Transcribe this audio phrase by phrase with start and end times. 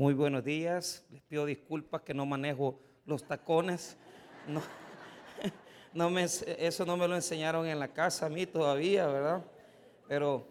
[0.00, 1.04] Muy buenos días.
[1.10, 3.98] Les pido disculpas que no manejo los tacones.
[4.48, 4.62] No,
[5.92, 9.44] no me, eso no me lo enseñaron en la casa a mí todavía, ¿verdad?
[10.08, 10.46] Pero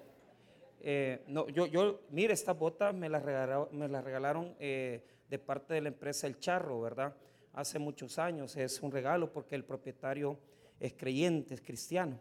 [0.82, 5.40] eh, no, yo, yo, mire, estas botas me las regalaron, me las regalaron eh, de
[5.40, 7.16] parte de la empresa El Charro, ¿verdad?
[7.54, 8.56] Hace muchos años.
[8.56, 10.38] Es un regalo porque el propietario
[10.80, 12.20] es creyente, es cristiano.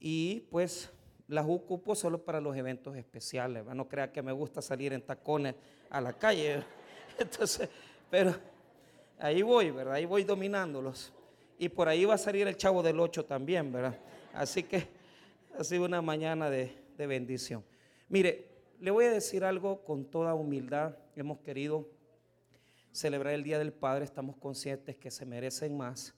[0.00, 0.90] Y pues
[1.28, 3.62] las ocupo solo para los eventos especiales.
[3.62, 3.76] ¿verdad?
[3.76, 5.54] No crea que me gusta salir en tacones
[5.90, 6.62] a la calle.
[7.18, 7.68] Entonces,
[8.10, 8.34] pero
[9.18, 9.94] ahí voy, ¿verdad?
[9.94, 11.12] Ahí voy dominándolos.
[11.58, 13.98] Y por ahí va a salir el chavo del 8 también, ¿verdad?
[14.32, 14.86] Así que
[15.58, 17.64] ha sido una mañana de, de bendición.
[18.08, 18.46] Mire,
[18.80, 20.96] le voy a decir algo con toda humildad.
[21.16, 21.88] Hemos querido
[22.92, 26.14] celebrar el Día del Padre, estamos conscientes que se merecen más,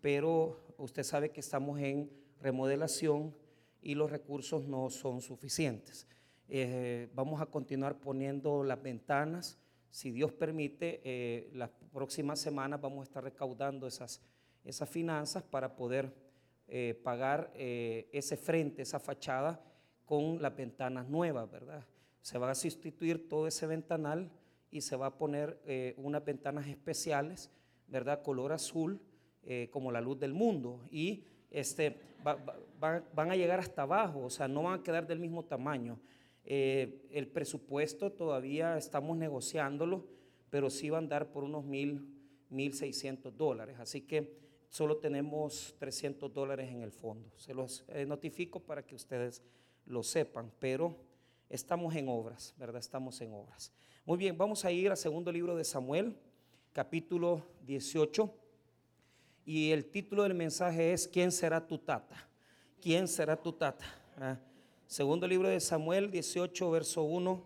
[0.00, 3.34] pero usted sabe que estamos en remodelación
[3.82, 6.06] y los recursos no son suficientes.
[6.48, 9.58] Eh, vamos a continuar poniendo las ventanas.
[9.90, 14.22] Si Dios permite, eh, las próximas semanas vamos a estar recaudando esas,
[14.64, 16.12] esas finanzas para poder
[16.68, 19.60] eh, pagar ese frente, esa fachada
[20.04, 21.84] con las ventanas nuevas, ¿verdad?
[22.20, 24.30] Se va a sustituir todo ese ventanal
[24.70, 27.50] y se va a poner unas ventanas especiales,
[27.86, 28.22] ¿verdad?
[28.22, 29.00] Color azul,
[29.70, 30.84] como la luz del mundo.
[30.90, 32.00] Y este,
[32.80, 35.98] van a llegar hasta abajo, o sea, no van a quedar del mismo tamaño.
[36.48, 40.06] Eh, el presupuesto todavía estamos negociándolo,
[40.48, 42.08] pero sí va a andar por unos mil,
[42.48, 43.76] mil seiscientos dólares.
[43.80, 44.38] Así que
[44.68, 47.30] solo tenemos 300 dólares en el fondo.
[47.36, 49.42] Se los eh, notifico para que ustedes
[49.86, 50.96] lo sepan, pero
[51.50, 52.78] estamos en obras, ¿verdad?
[52.78, 53.72] Estamos en obras.
[54.04, 56.16] Muy bien, vamos a ir al segundo libro de Samuel,
[56.72, 58.32] capítulo 18.
[59.44, 62.28] Y el título del mensaje es ¿Quién será tu tata?
[62.80, 63.84] ¿Quién será tu tata?
[64.16, 64.38] ¿Ah?
[64.86, 67.44] Segundo libro de Samuel 18, verso 1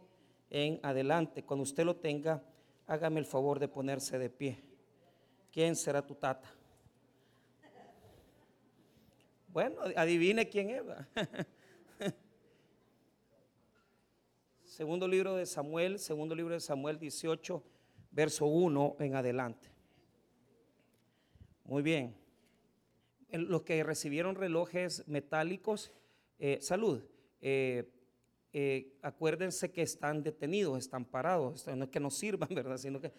[0.51, 1.43] en adelante.
[1.43, 2.45] Cuando usted lo tenga,
[2.87, 4.63] hágame el favor de ponerse de pie.
[5.51, 6.55] ¿Quién será tu tata?
[9.49, 10.83] Bueno, adivine quién es.
[14.65, 17.65] segundo libro de Samuel, segundo libro de Samuel 18,
[18.11, 19.71] verso 1 en adelante.
[21.65, 22.15] Muy bien.
[23.33, 25.91] Los que recibieron relojes metálicos,
[26.39, 27.03] eh, salud.
[27.41, 27.91] Eh,
[28.53, 32.79] eh, acuérdense que están detenidos, están parados, no es que no sirvan, ¿verdad?
[32.79, 33.13] Sino que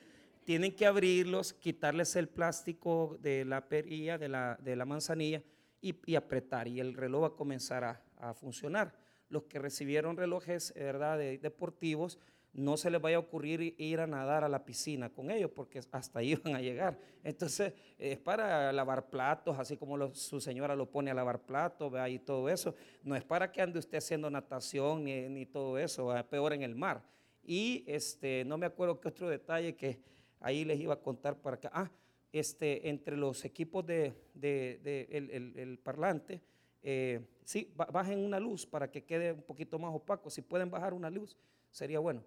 [0.43, 5.43] tienen que abrirlos, quitarles el plástico de la perilla, de la, de la manzanilla
[5.79, 8.99] y, apretar y el reloj va a comenzar a, a funcionar.
[9.29, 11.17] Los que recibieron relojes, ¿verdad?
[11.17, 12.19] De, deportivos,
[12.53, 15.79] no se les vaya a ocurrir ir a nadar a la piscina con ellos, porque
[15.91, 16.97] hasta ahí van a llegar.
[17.23, 22.19] Entonces, es para lavar platos, así como su señora lo pone a lavar platos, y
[22.19, 22.75] todo eso.
[23.03, 27.03] No es para que ande usted haciendo natación ni, todo eso, peor en el mar.
[27.43, 29.99] Y este, no me acuerdo qué otro detalle que
[30.39, 31.71] ahí les iba a contar para acá.
[31.73, 31.91] Ah,
[32.33, 36.41] este, entre los equipos de, el, parlante,
[36.83, 40.29] eh, sí, bajen una luz para que quede un poquito más opaco.
[40.29, 41.37] Si pueden bajar una luz,
[41.69, 42.23] sería bueno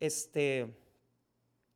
[0.00, 0.74] este,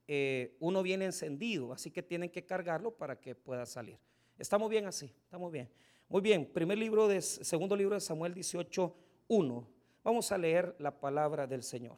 [0.07, 3.99] eh, uno viene encendido, así que tienen que cargarlo para que pueda salir.
[4.39, 5.69] Estamos bien así, estamos bien.
[6.09, 8.95] Muy bien, primer libro de, segundo libro de Samuel 18,
[9.29, 9.69] 1.
[10.05, 11.97] Vamos a leer la palabra del Señor.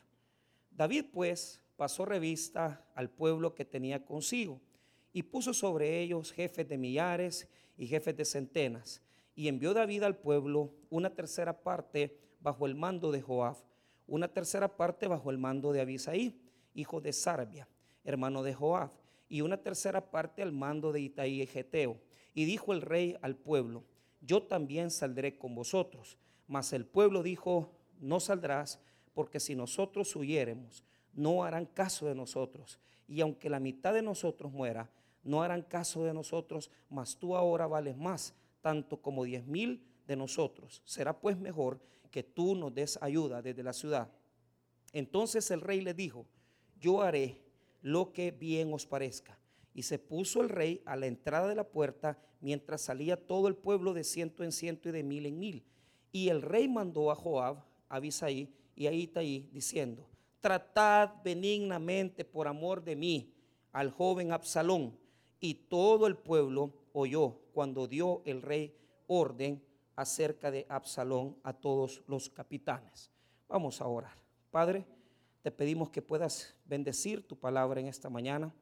[0.71, 4.61] David pues pasó revista al pueblo que tenía consigo
[5.13, 9.03] y puso sobre ellos jefes de millares y jefes de centenas.
[9.35, 13.57] Y envió David al pueblo una tercera parte bajo el mando de Joab
[14.07, 16.41] una tercera parte bajo el mando de Abisaí,
[16.75, 17.69] hijo de Sarbia,
[18.05, 18.91] hermano de Joab,
[19.29, 22.01] y una tercera parte al mando de Itaí y Geteo.
[22.35, 23.85] Y dijo el rey al pueblo,
[24.21, 26.19] yo también saldré con vosotros.
[26.47, 28.81] Mas el pueblo dijo, no saldrás,
[29.15, 32.79] porque si nosotros huyéremos, no harán caso de nosotros.
[33.07, 34.91] Y aunque la mitad de nosotros muera,
[35.23, 40.17] no harán caso de nosotros, mas tú ahora vales más, tanto como diez mil de
[40.17, 40.83] nosotros.
[40.85, 41.81] Será pues mejor
[42.15, 44.09] que tú nos des ayuda desde la ciudad.
[44.93, 46.27] Entonces el rey le dijo,
[46.79, 47.41] yo haré
[47.83, 49.37] lo que bien os parezca.
[49.75, 53.57] Y se puso el rey a la entrada de la puerta mientras salía todo el
[53.57, 55.65] pueblo de ciento en ciento y de mil en mil.
[56.13, 57.57] Y el rey mandó a Joab,
[57.89, 60.07] a Abisaí y a Itaí diciendo,
[60.39, 63.35] tratad benignamente por amor de mí
[63.73, 64.97] al joven Absalón.
[65.41, 68.73] Y todo el pueblo oyó cuando dio el rey
[69.09, 69.64] orden
[69.97, 73.11] acerca de Absalón a todos los capitanes.
[73.49, 74.17] Vamos a orar.
[74.51, 74.87] Padre,
[75.43, 78.55] te pedimos que puedas bendecir tu palabra en esta mañana.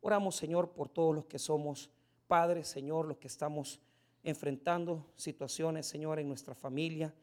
[0.00, 1.90] Oramos, Señor, por todos los que somos
[2.26, 3.80] padres, Señor, los que estamos
[4.22, 7.14] enfrentando situaciones, Señor, en nuestra familia,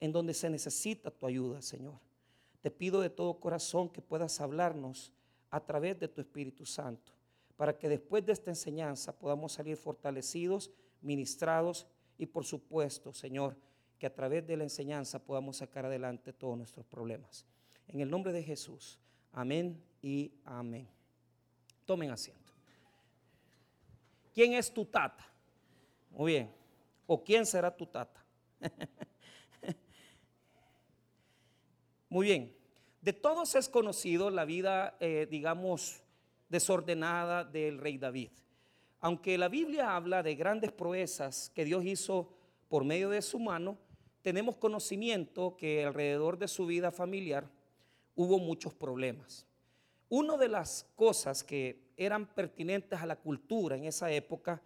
[0.00, 2.00] en donde se necesita tu ayuda, Señor.
[2.60, 5.12] Te pido de todo corazón que puedas hablarnos
[5.50, 7.12] a través de tu Espíritu Santo,
[7.56, 10.70] para que después de esta enseñanza podamos salir fortalecidos,
[11.02, 11.86] ministrados
[12.20, 13.56] y por supuesto, Señor,
[13.98, 17.46] que a través de la enseñanza podamos sacar adelante todos nuestros problemas.
[17.88, 18.98] En el nombre de Jesús,
[19.32, 20.86] amén y amén.
[21.86, 22.52] Tomen asiento.
[24.34, 25.26] ¿Quién es tu tata?
[26.10, 26.54] Muy bien.
[27.06, 28.22] ¿O quién será tu tata?
[32.10, 32.54] Muy bien.
[33.00, 36.02] De todos es conocido la vida, eh, digamos,
[36.50, 38.30] desordenada del rey David.
[39.00, 42.28] Aunque la Biblia habla de grandes proezas que Dios hizo
[42.68, 43.78] por medio de su mano,
[44.22, 47.50] tenemos conocimiento que alrededor de su vida familiar
[48.14, 49.46] hubo muchos problemas.
[50.10, 54.62] Una de las cosas que eran pertinentes a la cultura en esa época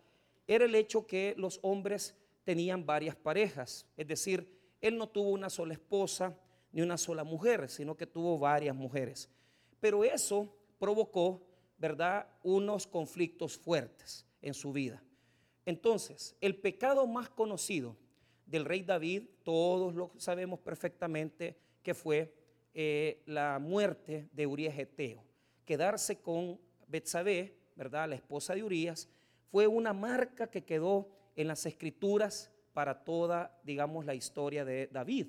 [0.46, 5.48] era el hecho que los hombres tenían varias parejas, es decir, él no tuvo una
[5.48, 6.36] sola esposa
[6.72, 9.31] ni una sola mujer, sino que tuvo varias mujeres.
[9.81, 11.40] Pero eso provocó,
[11.84, 15.02] ¿verdad?, unos conflictos fuertes en su vida.
[15.66, 17.94] Entonces, el pecado más conocido
[18.46, 22.32] del rey David, todos lo sabemos perfectamente que fue
[22.72, 25.22] eh, la muerte de Urias Eteo.
[25.66, 26.58] Quedarse con
[26.88, 28.08] Betsabé, ¿verdad?
[28.08, 29.06] La esposa de Urias,
[29.50, 35.26] fue una marca que quedó en las escrituras para toda, digamos, la historia de David.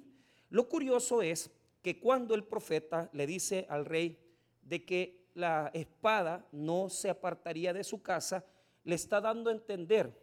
[0.52, 4.18] Lo curioso es que cuando el profeta le dice al rey
[4.62, 8.44] de que la espada no se apartaría de su casa,
[8.84, 10.18] le está dando a entender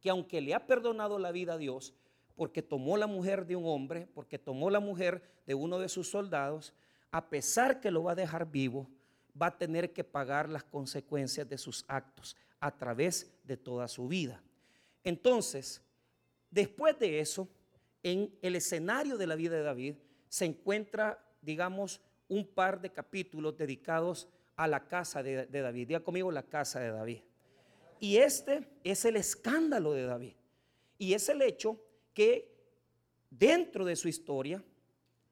[0.00, 1.94] que aunque le ha perdonado la vida a Dios,
[2.34, 6.10] porque tomó la mujer de un hombre, porque tomó la mujer de uno de sus
[6.10, 6.74] soldados,
[7.12, 8.90] a pesar que lo va a dejar vivo,
[9.40, 14.08] va a tener que pagar las consecuencias de sus actos a través de toda su
[14.08, 14.42] vida.
[15.04, 15.82] Entonces,
[16.50, 17.48] después de eso,
[18.02, 19.94] en el escenario de la vida de David
[20.28, 22.00] se encuentra, digamos,
[22.32, 24.26] un par de capítulos dedicados
[24.56, 25.88] a la casa de, David.
[25.88, 27.20] Diga conmigo la casa de David.
[28.00, 30.32] Y este es el escándalo de David.
[30.96, 31.78] Y es el hecho
[32.14, 32.50] que
[33.28, 34.64] dentro de su historia,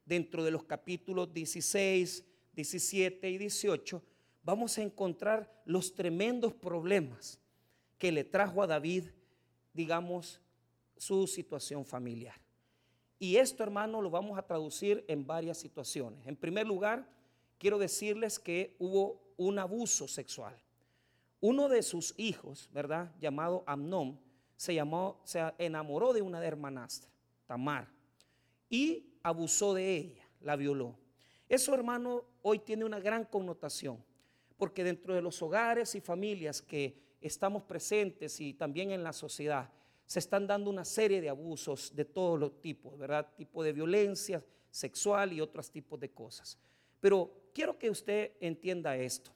[0.04, 4.02] dentro de los capítulos 16, 17 y 18,
[4.42, 7.40] vamos a encontrar los tremendos problemas
[7.96, 9.04] que le trajo a David,
[9.72, 10.38] digamos,
[10.98, 12.38] su situación familiar.
[13.22, 16.26] Y esto, hermano, lo vamos a traducir en varias situaciones.
[16.26, 17.06] En primer lugar,
[17.58, 20.56] quiero decirles que hubo un abuso sexual.
[21.38, 23.14] Uno de sus hijos, ¿verdad?
[23.20, 24.18] Llamado Amnón,
[24.56, 24.82] se
[25.58, 27.10] enamoró de una hermanastra,
[27.46, 27.88] Tamar,
[28.70, 30.96] y abusó de ella, la violó.
[31.46, 34.02] Eso, hermano, hoy tiene una gran connotación,
[34.56, 39.70] porque dentro de los hogares y familias que estamos presentes y también en la sociedad,
[40.10, 43.32] se están dando una serie de abusos de todos los tipos, ¿verdad?
[43.36, 46.58] Tipo de violencia sexual y otros tipos de cosas.
[46.98, 49.30] Pero quiero que usted entienda esto.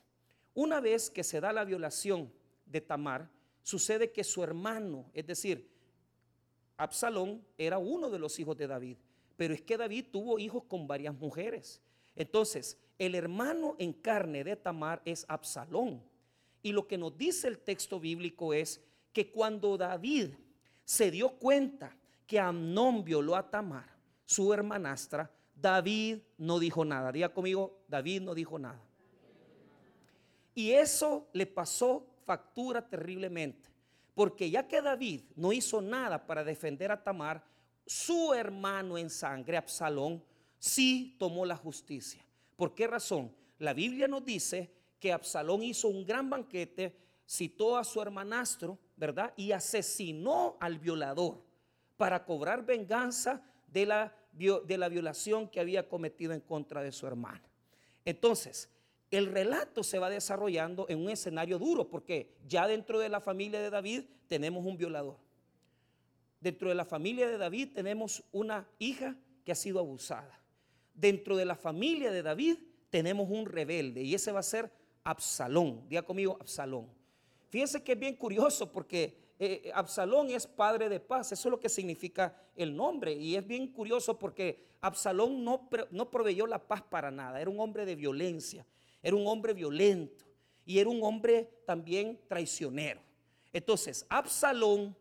[0.53, 2.32] Una vez que se da la violación
[2.67, 3.31] de Tamar,
[3.62, 5.71] sucede que su hermano, es decir,
[6.77, 8.97] Absalón era uno de los hijos de David,
[9.37, 11.81] pero es que David tuvo hijos con varias mujeres.
[12.17, 16.03] Entonces, el hermano en carne de Tamar es Absalón.
[16.65, 18.81] Y lo que nos dice el texto bíblico es
[19.12, 20.31] que cuando David
[20.85, 21.97] se dio cuenta
[22.27, 23.89] que Amnón violó a Tamar,
[24.25, 27.13] su hermanastra, David no dijo nada.
[27.13, 28.81] Diga conmigo, David no dijo nada.
[30.55, 33.70] Y eso le pasó factura terriblemente.
[34.15, 37.44] Porque ya que David no hizo nada para defender a Tamar,
[37.87, 40.23] su hermano en sangre, Absalón,
[40.58, 42.25] sí tomó la justicia.
[42.56, 43.35] ¿Por qué razón?
[43.58, 44.70] La Biblia nos dice
[45.01, 49.33] que Absalón hizo un gran banquete, citó a su hermanastro, ¿verdad?
[49.37, 51.43] Y asesinó al violador
[51.97, 57.07] para cobrar venganza de la, de la violación que había cometido en contra de su
[57.07, 57.43] hermana.
[58.05, 58.69] Entonces,
[59.11, 63.61] el relato se va desarrollando en un escenario duro, porque ya dentro de la familia
[63.61, 65.17] de David tenemos un violador.
[66.41, 70.41] Dentro de la familia de David tenemos una hija que ha sido abusada.
[70.93, 72.59] Dentro de la familia de David
[72.91, 74.71] tenemos un rebelde y ese va a ser
[75.05, 75.89] Absalón.
[75.89, 76.89] Diga conmigo, Absalón.
[77.55, 81.61] Fíjense que es bien curioso porque eh, Absalón es padre de paz, eso es lo
[81.61, 83.13] que significa el nombre.
[83.13, 87.61] Y es bien curioso porque Absalón no, no proveyó la paz para nada, era un
[87.61, 88.67] hombre de violencia,
[89.01, 90.25] era un hombre violento
[90.67, 93.01] y era un hombre también traicionero.
[93.53, 94.96] Entonces, Absalón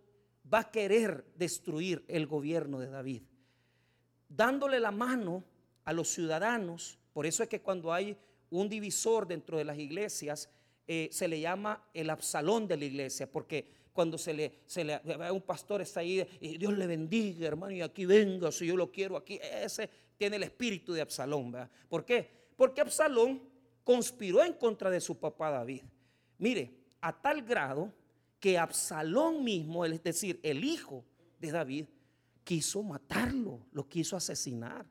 [0.54, 3.24] va a querer destruir el gobierno de David,
[4.30, 5.44] dándole la mano
[5.86, 7.00] a los ciudadanos.
[7.14, 8.16] Por eso es que cuando hay
[8.52, 10.52] un divisor dentro de las iglesias,
[10.88, 15.00] eh, se le llama el Absalón de la iglesia, porque cuando se le, se le
[15.32, 18.92] un pastor está ahí y Dios le bendiga, hermano, y aquí venga, si yo lo
[18.92, 21.70] quiero aquí, ese tiene el espíritu de Absalón, ¿verdad?
[21.88, 22.30] ¿Por qué?
[22.56, 23.42] Porque Absalón
[23.84, 25.84] conspiró en contra de su papá David.
[26.38, 26.72] Mire,
[27.02, 27.94] a tal grado
[28.40, 31.06] que Absalón mismo, es decir, el hijo
[31.40, 31.86] de David,
[32.44, 34.86] quiso matarlo, lo quiso asesinar.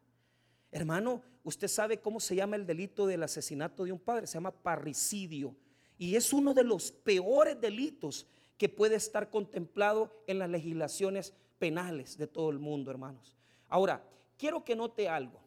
[0.70, 4.50] Hermano, usted sabe cómo se llama el delito del asesinato de un padre, se llama
[4.50, 5.54] parricidio.
[5.98, 8.26] Y es uno de los peores delitos
[8.58, 13.36] que puede estar contemplado en las legislaciones penales de todo el mundo, hermanos.
[13.68, 14.04] Ahora,
[14.36, 15.40] quiero que note algo.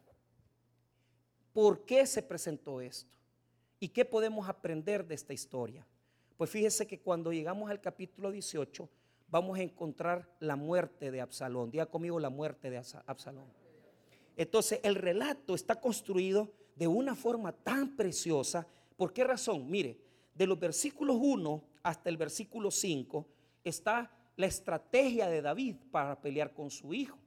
[1.52, 3.16] ¿Por qué se presentó esto?
[3.80, 5.86] ¿Y qué podemos aprender de esta historia?
[6.36, 8.88] Pues fíjese que cuando llegamos al capítulo 18,
[9.28, 11.70] vamos a encontrar la muerte de Absalón.
[11.70, 13.46] Diga conmigo la muerte de Absalón.
[14.36, 18.66] Entonces, el relato está construido de una forma tan preciosa.
[18.96, 19.70] ¿Por qué razón?
[19.70, 19.98] Mire,
[20.36, 23.26] de los versículos 1 hasta el versículo 5
[23.64, 27.18] está la estrategia de David para pelear con su hijo.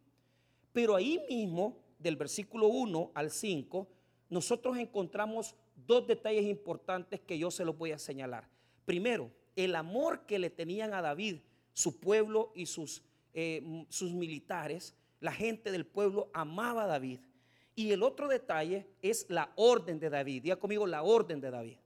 [0.72, 3.88] Pero ahí mismo, del versículo 1 al 5,
[4.30, 5.56] nosotros encontramos
[5.88, 8.48] dos detalles importantes que yo se los voy a señalar.
[8.86, 11.38] Primero, el amor que le tenían a David,
[11.74, 13.02] su pueblo y sus,
[13.34, 17.22] eh, sus militares, la gente del pueblo amaba a David.
[17.76, 20.44] Y el otro detalle es la orden de David.
[20.44, 21.78] Diga conmigo la orden de David.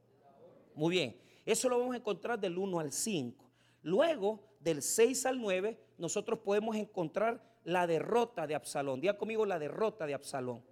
[0.75, 1.18] Muy bien.
[1.46, 3.44] Eso lo vamos a encontrar del 1 al 5.
[3.84, 9.01] Luego, del 6 al 9, nosotros podemos encontrar la derrota de Absalón.
[9.01, 10.63] Diga conmigo la derrota de Absalón.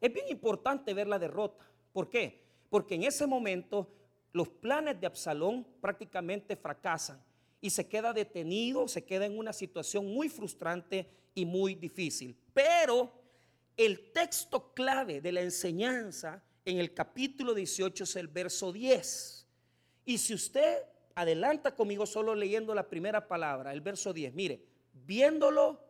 [0.00, 1.66] Es bien importante ver la derrota.
[1.92, 2.42] ¿Por qué?
[2.70, 3.88] Porque en ese momento
[4.32, 7.22] los planes de Absalón prácticamente fracasan
[7.60, 12.36] y se queda detenido, se queda en una situación muy frustrante y muy difícil.
[12.54, 13.10] Pero
[13.76, 19.46] el texto clave de la enseñanza en el capítulo 18 es el verso 10.
[20.04, 20.82] Y si usted
[21.14, 25.80] adelanta conmigo solo leyendo la primera palabra, el verso 10, mire, viéndolo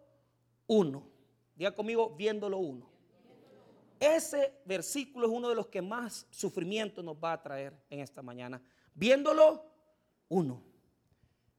[0.69, 1.11] uno.
[1.57, 2.89] Diga conmigo, viéndolo uno.
[3.99, 8.23] Ese versículo es uno de los que más sufrimiento nos va a traer en esta
[8.23, 8.63] mañana.
[8.95, 9.65] Viéndolo
[10.29, 10.63] uno.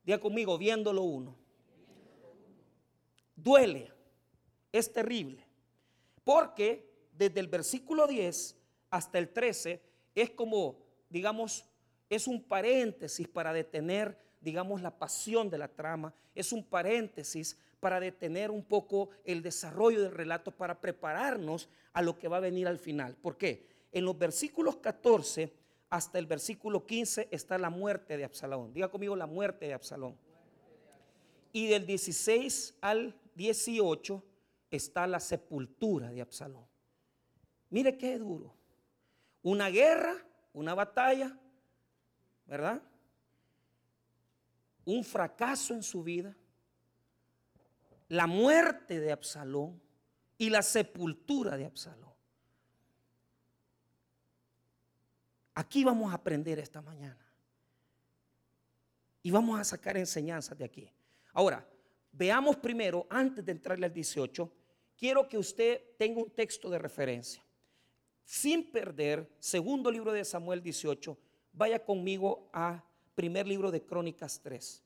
[0.01, 1.35] Diga conmigo, viéndolo uno.
[3.35, 3.91] Duele,
[4.71, 5.45] es terrible.
[6.23, 8.58] Porque desde el versículo 10
[8.89, 9.81] hasta el 13
[10.15, 10.77] es como,
[11.09, 11.65] digamos,
[12.09, 16.13] es un paréntesis para detener, digamos, la pasión de la trama.
[16.33, 22.17] Es un paréntesis para detener un poco el desarrollo del relato, para prepararnos a lo
[22.17, 23.15] que va a venir al final.
[23.15, 23.67] ¿Por qué?
[23.91, 25.53] En los versículos 14
[25.89, 28.73] hasta el versículo 15 está la muerte de Absalón.
[28.73, 30.15] Diga conmigo la muerte de Absalón.
[31.51, 34.23] Y del 16 al 18
[34.69, 36.65] está la sepultura de Absalón.
[37.71, 38.58] Mire qué duro.
[39.41, 40.15] Una guerra,
[40.53, 41.37] una batalla,
[42.45, 42.81] ¿verdad?
[44.85, 46.35] Un fracaso en su vida
[48.09, 49.79] la muerte de Absalón
[50.37, 52.09] y la sepultura de Absalón.
[55.53, 57.25] Aquí vamos a aprender esta mañana.
[59.21, 60.89] Y vamos a sacar enseñanzas de aquí.
[61.33, 61.67] Ahora,
[62.11, 64.51] veamos primero, antes de entrarle al 18,
[64.97, 67.43] quiero que usted tenga un texto de referencia.
[68.29, 71.17] Sin perder, segundo libro de Samuel 18,
[71.51, 72.83] vaya conmigo a
[73.15, 74.83] primer libro de Crónicas 3.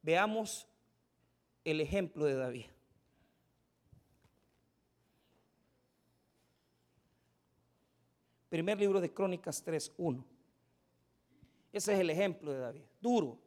[0.00, 0.66] Veamos
[1.62, 2.64] el ejemplo de David.
[8.48, 10.24] Primer libro de Crónicas 3.1.
[11.70, 12.84] Ese es el ejemplo de David.
[12.98, 13.38] Duro,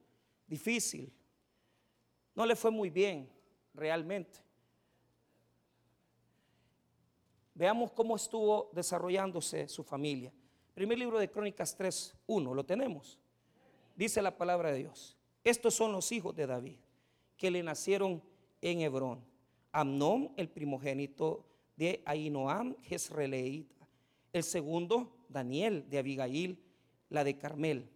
[0.46, 1.12] difícil.
[2.36, 3.28] No le fue muy bien
[3.74, 4.51] realmente.
[7.62, 10.34] Veamos cómo estuvo desarrollándose su familia.
[10.74, 12.56] Primer libro de Crónicas 3.1.
[12.56, 13.20] ¿Lo tenemos?
[13.96, 15.16] Dice la palabra de Dios.
[15.44, 16.78] Estos son los hijos de David
[17.38, 18.24] que le nacieron
[18.64, 19.24] en Hebrón.
[19.72, 21.46] Amnón, el primogénito
[21.78, 23.88] de Ainoam, Jezreelita.
[24.34, 26.58] El segundo, Daniel, de Abigail,
[27.10, 27.88] la de Carmel.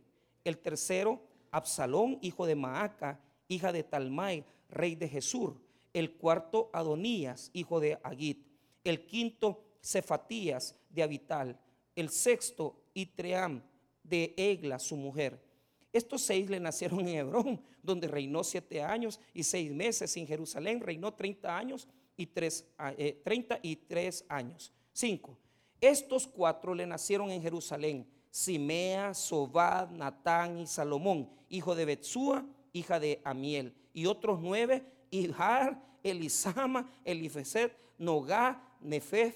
[0.43, 5.57] El tercero, Absalón, hijo de Maaca, hija de Talmai, rey de Jesur.
[5.91, 8.45] El cuarto, Adonías, hijo de Agit.
[8.86, 11.60] El quinto, Cefatías, de Abital.
[11.96, 13.62] El sexto, Itream,
[14.04, 15.44] de Egla, su mujer.
[15.92, 20.15] Estos seis le nacieron en Hebrón, donde reinó siete años y seis meses.
[20.18, 22.65] En Jerusalén reinó treinta años y tres,
[22.98, 23.22] eh,
[23.62, 24.72] y tres años.
[24.94, 25.38] Cinco.
[25.82, 28.08] Estos cuatro le nacieron en Jerusalén.
[28.30, 33.74] Simea, Sobad, Natán y Salomón, hijo de Betsúa, hija de Amiel.
[33.94, 39.36] Y otros nueve, Ijar, Elisama, Elifeset, Nogá, Nefef,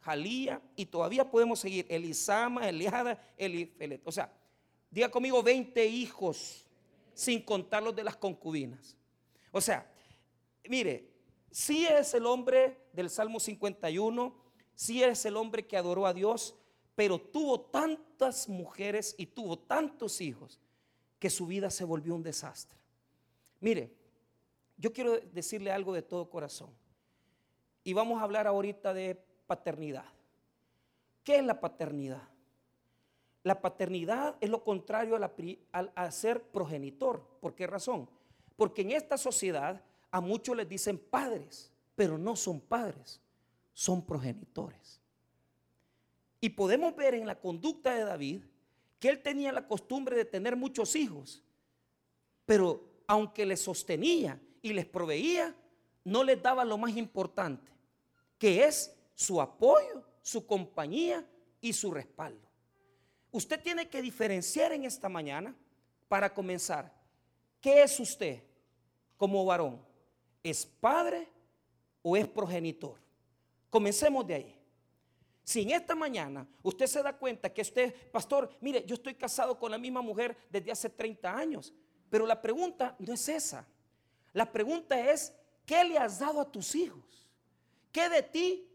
[0.00, 0.62] Jalía.
[0.76, 1.86] Y todavía podemos seguir.
[1.88, 4.00] Elisama, Eliada, Elifelet.
[4.04, 4.32] O sea,
[4.90, 6.64] Diga conmigo 20 hijos,
[7.12, 8.96] sin contar los de las concubinas.
[9.52, 9.90] O sea,
[10.68, 11.10] mire,
[11.50, 14.34] si es el hombre del Salmo 51,
[14.74, 16.54] si es el hombre que adoró a Dios,
[16.94, 20.58] pero tuvo tantas mujeres y tuvo tantos hijos
[21.18, 22.78] que su vida se volvió un desastre.
[23.60, 23.94] Mire,
[24.78, 26.70] yo quiero decirle algo de todo corazón.
[27.82, 30.06] Y vamos a hablar ahorita de paternidad.
[31.24, 32.28] ¿Qué es la paternidad?
[33.42, 35.18] La paternidad es lo contrario
[35.72, 37.22] a, ser progenitor.
[37.40, 38.08] ¿Por qué razón?
[38.56, 43.20] Porque en esta sociedad a muchos les dicen padres, pero no son padres,
[43.72, 45.00] son progenitores.
[46.40, 48.42] Y podemos ver en la conducta de David
[49.00, 51.42] que él tenía la costumbre de tener muchos hijos,
[52.44, 55.54] pero aunque les sostenía y les proveía,
[56.04, 57.70] no les daba lo más importante,
[58.38, 61.26] que es su apoyo, su compañía
[61.60, 62.48] y su respaldo.
[63.30, 65.54] Usted tiene que diferenciar en esta mañana
[66.08, 66.92] para comenzar.
[67.60, 68.42] ¿Qué es usted
[69.16, 69.84] como varón?
[70.42, 71.28] ¿Es padre
[72.02, 72.96] o es progenitor?
[73.68, 74.58] Comencemos de ahí.
[75.44, 79.58] Si en esta mañana usted se da cuenta que usted, pastor, mire, yo estoy casado
[79.58, 81.72] con la misma mujer desde hace 30 años,
[82.10, 83.66] pero la pregunta no es esa.
[84.32, 85.32] La pregunta es,
[85.64, 87.28] ¿qué le has dado a tus hijos?
[87.92, 88.68] ¿Qué de ti,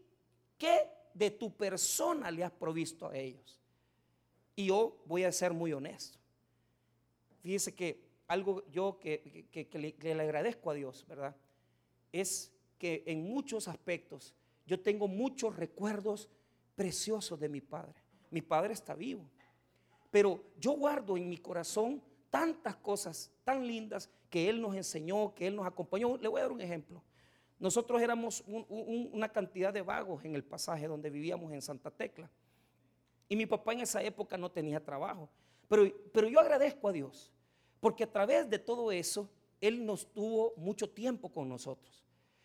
[0.58, 3.60] qué de tu persona le has provisto a ellos?
[4.56, 6.18] Y yo voy a ser muy honesto.
[7.42, 11.36] Fíjese que algo yo que, le, agradezco a Dios, ¿verdad?
[12.12, 14.34] Es que en muchos aspectos
[14.66, 16.28] yo tengo muchos recuerdos
[16.74, 18.02] preciosos de mi padre.
[18.30, 19.28] Mi padre está vivo.
[20.10, 25.46] Pero yo guardo en mi corazón tantas cosas tan lindas que Él nos enseñó, que
[25.46, 26.16] Él nos acompañó.
[26.16, 27.00] Le voy a dar un ejemplo.
[27.56, 32.28] Nosotros éramos una cantidad de vagos en el pasaje donde vivíamos en Santa Tecla.
[33.28, 35.30] Y mi papá en esa época no tenía trabajo.
[35.68, 37.32] Pero, pero yo agradezco a Dios,
[37.78, 42.03] porque a través de todo eso, Él nos tuvo mucho tiempo con nosotros.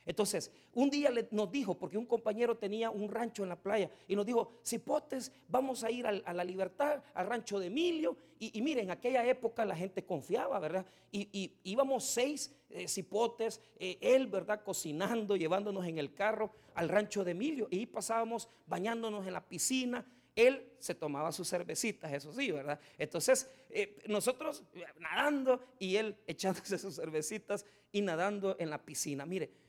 [0.10, 4.16] Entonces, un día nos dijo, porque un compañero tenía un rancho en la playa, y
[4.16, 8.18] nos dijo, Cipotes, vamos a ir a, la libertad, al rancho de Emilio.
[8.40, 10.84] Y, miren, en aquella época la gente confiaba, ¿verdad?
[11.12, 14.64] Y, íbamos seis eh, cipotes, eh, él, ¿verdad?
[14.64, 17.68] Cocinando, llevándonos en el carro al rancho de Emilio.
[17.70, 20.04] Y pasábamos bañándonos en la piscina,
[20.36, 22.80] él se tomaba sus cervecitas, eso sí, ¿verdad?
[22.98, 24.64] Entonces, eh, nosotros
[24.98, 29.28] nadando y él echándose sus cervecitas y nadando en la piscina.
[29.28, 29.69] Mire,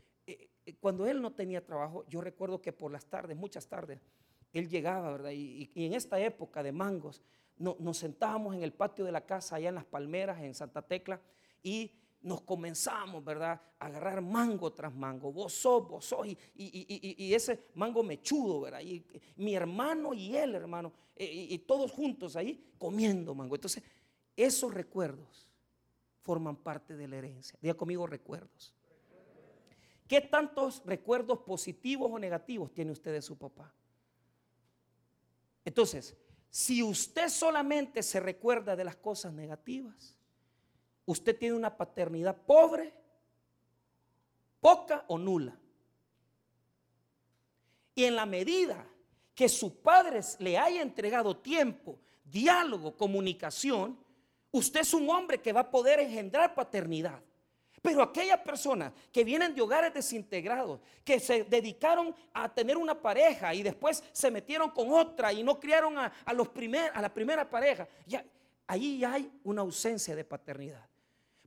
[0.74, 4.00] cuando él no tenía trabajo, yo recuerdo que por las tardes, muchas tardes,
[4.52, 5.30] él llegaba, ¿verdad?
[5.30, 7.22] Y, en esta época de mangos,
[7.56, 11.20] nos sentábamos en el patio de la casa, allá en las palmeras, en Santa Tecla,
[11.62, 13.60] y nos comenzamos, ¿verdad?
[13.78, 18.80] A agarrar mango tras mango, vos sos, vos sos, y, ese mango mechudo, ¿verdad?
[18.80, 19.04] Y
[19.36, 23.54] mi hermano y él, hermano, eh, y, todos juntos ahí comiendo mango.
[23.54, 23.82] Entonces,
[24.36, 25.48] esos recuerdos
[26.22, 27.58] forman parte de la herencia.
[27.60, 28.74] Diga conmigo recuerdos.
[30.10, 33.72] ¿Qué tantos recuerdos positivos o negativos tiene usted de su papá?
[35.64, 36.16] Entonces,
[36.50, 40.18] si usted solamente se recuerda de las cosas negativas,
[41.06, 42.92] usted tiene una paternidad pobre,
[44.58, 45.56] poca o nula.
[47.94, 48.84] Y en la medida
[49.32, 53.96] que su padre le haya entregado tiempo, diálogo, comunicación,
[54.50, 57.22] usted es un hombre que va a poder engendrar paternidad.
[57.82, 63.54] Pero aquellas personas que vienen de hogares desintegrados, que se dedicaron a tener una pareja
[63.54, 67.48] y después se metieron con otra y no criaron a, los primer, a la primera
[67.48, 68.24] pareja, ya,
[68.66, 70.86] ahí hay una ausencia de paternidad.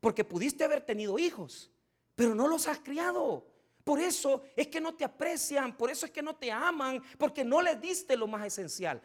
[0.02, 1.72] Porque pudiste haber tenido hijos,
[2.15, 3.46] pero no los has criado.
[3.84, 7.43] Por eso es que no te aprecian, por eso es que no te aman, porque
[7.43, 9.02] no les diste lo más esencial.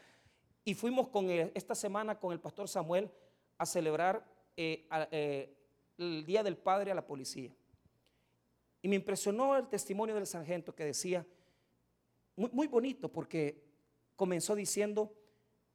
[0.64, 3.10] Y fuimos con esta semana con el pastor Samuel
[3.58, 4.24] a celebrar
[4.56, 5.57] eh, eh,
[5.98, 7.54] el Día del Padre a la policía.
[8.80, 11.26] Y me impresionó el testimonio del sargento que decía,
[12.36, 13.62] muy, muy bonito, porque
[14.14, 15.12] comenzó diciendo,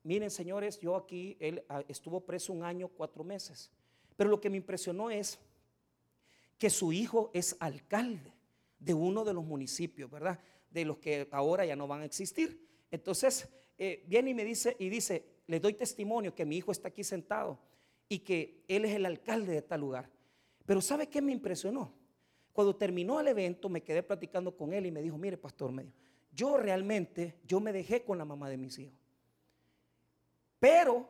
[0.03, 3.71] miren señores, yo aquí, él ah, estuvo preso un año, cuatro meses.
[4.15, 5.39] Pero lo que me impresionó es
[6.57, 8.33] que su hijo es alcalde
[8.79, 10.39] de uno de los municipios, ¿verdad?
[10.69, 12.65] De los que ahora ya no van a existir.
[12.89, 16.87] Entonces, eh, viene y me dice, y dice, le doy testimonio que mi hijo está
[16.87, 17.59] aquí sentado
[18.13, 20.07] y que él es el alcalde de tal lugar.
[20.67, 21.91] Pero ¿sabe qué me impresionó?
[22.51, 25.91] Cuando terminó el evento, me quedé platicando con él y me dijo, mire, pastor, me
[26.31, 28.99] yo realmente, yo me dejé con la mamá de mis hijos.
[30.59, 31.09] Pero,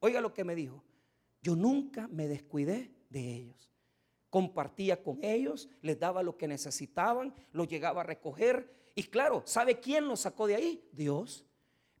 [0.00, 0.82] oiga lo que me dijo,
[1.42, 3.70] yo nunca me descuidé de ellos.
[4.28, 8.90] Compartía con ellos, les daba lo que necesitaban, los llegaba a recoger.
[8.96, 10.88] Y claro, ¿sabe quién los sacó de ahí?
[10.90, 11.46] Dios.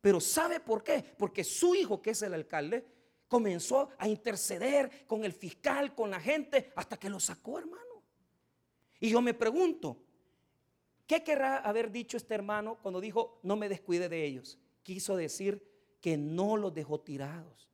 [0.00, 1.04] Pero ¿sabe por qué?
[1.16, 2.84] Porque su hijo, que es el alcalde,
[3.32, 8.02] comenzó a interceder con el fiscal, con la gente, hasta que lo sacó, hermano.
[9.00, 9.96] Y yo me pregunto,
[11.06, 14.58] ¿qué querrá haber dicho este hermano cuando dijo, no me descuide de ellos?
[14.82, 15.66] Quiso decir
[16.02, 17.70] que no los dejó tirados,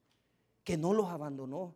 [0.62, 1.74] que no los abandonó.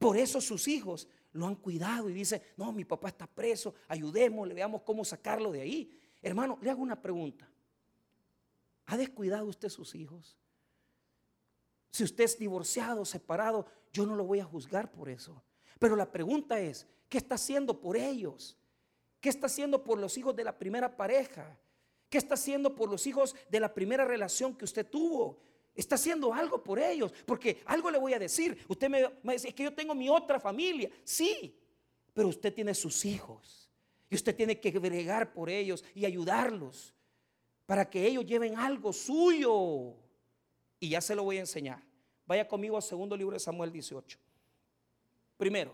[0.00, 4.54] Por eso sus hijos lo han cuidado y dicen, no, mi papá está preso, ayudémosle,
[4.54, 6.00] veamos cómo sacarlo de ahí.
[6.20, 7.48] Hermano, le hago una pregunta.
[8.86, 10.39] ¿Ha descuidado usted sus hijos?
[11.90, 15.42] Si usted es divorciado, separado, yo no lo voy a juzgar por eso.
[15.78, 18.56] Pero la pregunta es, ¿qué está haciendo por ellos?
[19.20, 21.58] ¿Qué está haciendo por los hijos de la primera pareja?
[22.08, 25.38] ¿Qué está haciendo por los hijos de la primera relación que usted tuvo?
[25.74, 27.12] Está haciendo algo por ellos.
[27.26, 28.64] Porque algo le voy a decir.
[28.68, 30.90] Usted me, me dice, es que yo tengo mi otra familia.
[31.04, 31.56] Sí,
[32.12, 33.70] pero usted tiene sus hijos.
[34.08, 36.94] Y usted tiene que bregar por ellos y ayudarlos
[37.66, 39.94] para que ellos lleven algo suyo.
[40.80, 41.80] Y ya se lo voy a enseñar.
[42.26, 44.18] Vaya conmigo al segundo libro de Samuel 18.
[45.36, 45.72] Primero,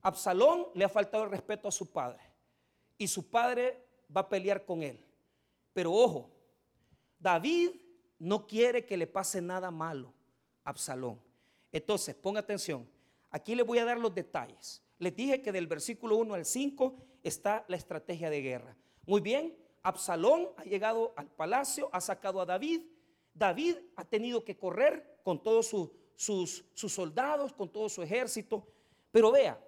[0.00, 2.20] Absalón le ha faltado el respeto a su padre.
[2.96, 5.04] Y su padre va a pelear con él.
[5.72, 6.30] Pero ojo,
[7.18, 7.70] David
[8.18, 10.12] no quiere que le pase nada malo
[10.64, 11.20] a Absalón.
[11.72, 12.88] Entonces, ponga atención.
[13.30, 14.82] Aquí le voy a dar los detalles.
[14.98, 18.76] Les dije que del versículo 1 al 5 está la estrategia de guerra.
[19.06, 22.82] Muy bien, Absalón ha llegado al palacio, ha sacado a David.
[23.40, 25.66] David ha tenido que correr con todos
[26.14, 28.66] sus, sus soldados, con todo su ejército.
[29.10, 29.58] Pero vea,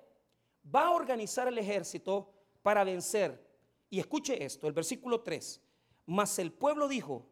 [0.62, 2.30] va a organizar el ejército
[2.60, 3.42] para vencer.
[3.88, 5.62] Y escuche esto, el versículo 3.
[6.04, 7.26] Mas el pueblo dijo,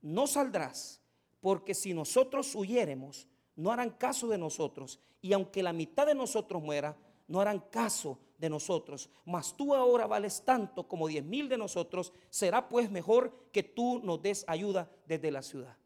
[0.00, 1.02] no saldrás,
[1.42, 4.98] porque si nosotros huyéremos, no harán caso de nosotros.
[5.20, 6.96] Y aunque la mitad de nosotros muera,
[7.28, 9.10] no harán caso de nosotros.
[9.26, 12.14] Mas tú ahora vales tanto como diez mil de nosotros.
[12.30, 15.76] Será pues mejor que tú nos des ayuda desde la ciudad.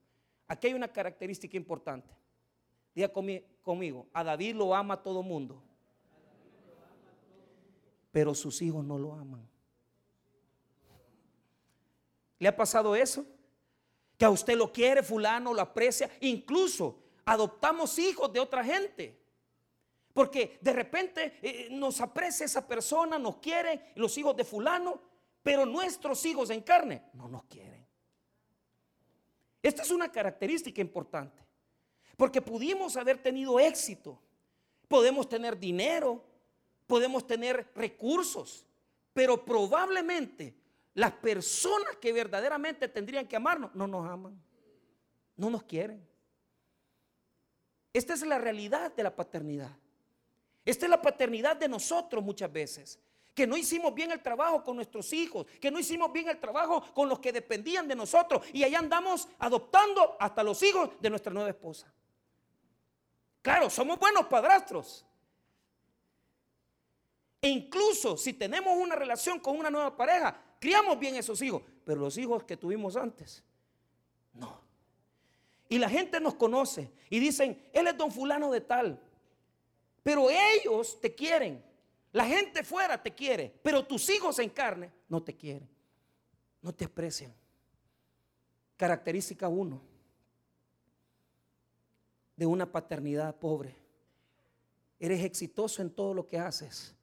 [0.48, 2.14] Aquí hay una característica importante.
[2.94, 3.12] Diga
[3.62, 5.62] conmigo, a David lo ama todo mundo,
[8.10, 9.46] pero sus hijos no lo aman.
[12.38, 13.26] ¿Le ha pasado eso?
[14.16, 19.20] Que a usted lo quiere, fulano lo aprecia, incluso adoptamos hijos de otra gente.
[20.14, 24.98] Porque de repente eh, nos aprecia esa persona, nos quiere, los hijos de fulano,
[25.42, 27.75] pero nuestros hijos en carne no nos quieren.
[29.66, 31.42] Esta es una característica importante.
[32.16, 34.16] Porque pudimos haber tenido éxito,
[34.86, 36.24] podemos tener dinero,
[36.86, 38.64] podemos tener recursos,
[39.12, 40.54] pero probablemente
[40.94, 44.40] las personas que verdaderamente tendrían que amarnos no nos aman,
[45.36, 46.00] no nos quieren.
[47.92, 49.76] Esta es la realidad de la paternidad.
[50.64, 53.00] Esta es la paternidad de nosotros muchas veces.
[53.36, 56.82] Que no hicimos bien el trabajo con nuestros hijos, que no hicimos bien el trabajo
[56.94, 58.42] con los que dependían de nosotros.
[58.52, 61.92] Y allá andamos adoptando hasta los hijos de nuestra nueva esposa.
[63.42, 65.04] Claro, somos buenos padrastros.
[67.42, 71.62] E incluso si tenemos una relación con una nueva pareja, criamos bien esos hijos.
[71.84, 73.44] Pero los hijos que tuvimos antes,
[74.32, 74.60] no.
[75.68, 78.98] Y la gente nos conoce y dicen, él es don fulano de tal.
[80.02, 81.62] Pero ellos te quieren.
[82.16, 85.68] La gente fuera te quiere, pero tus hijos en carne no te quieren.
[86.62, 87.30] No te aprecian.
[88.74, 89.82] Característica uno
[92.34, 93.76] de una paternidad pobre.
[94.98, 96.96] Eres exitoso en todo lo que haces,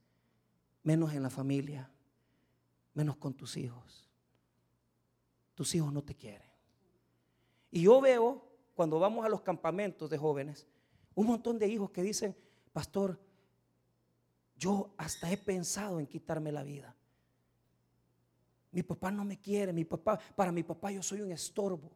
[0.82, 1.92] menos en la familia,
[2.96, 4.10] menos con tus hijos.
[5.54, 6.50] Tus hijos no te quieren.
[7.70, 10.66] Y yo veo, cuando vamos a los campamentos de jóvenes,
[11.14, 12.36] un montón de hijos que dicen,
[12.72, 13.20] pastor,
[14.64, 16.96] yo hasta he pensado en quitarme la vida.
[18.72, 21.92] Mi papá no me quiere, mi papá, para mi papá yo soy un estorbo.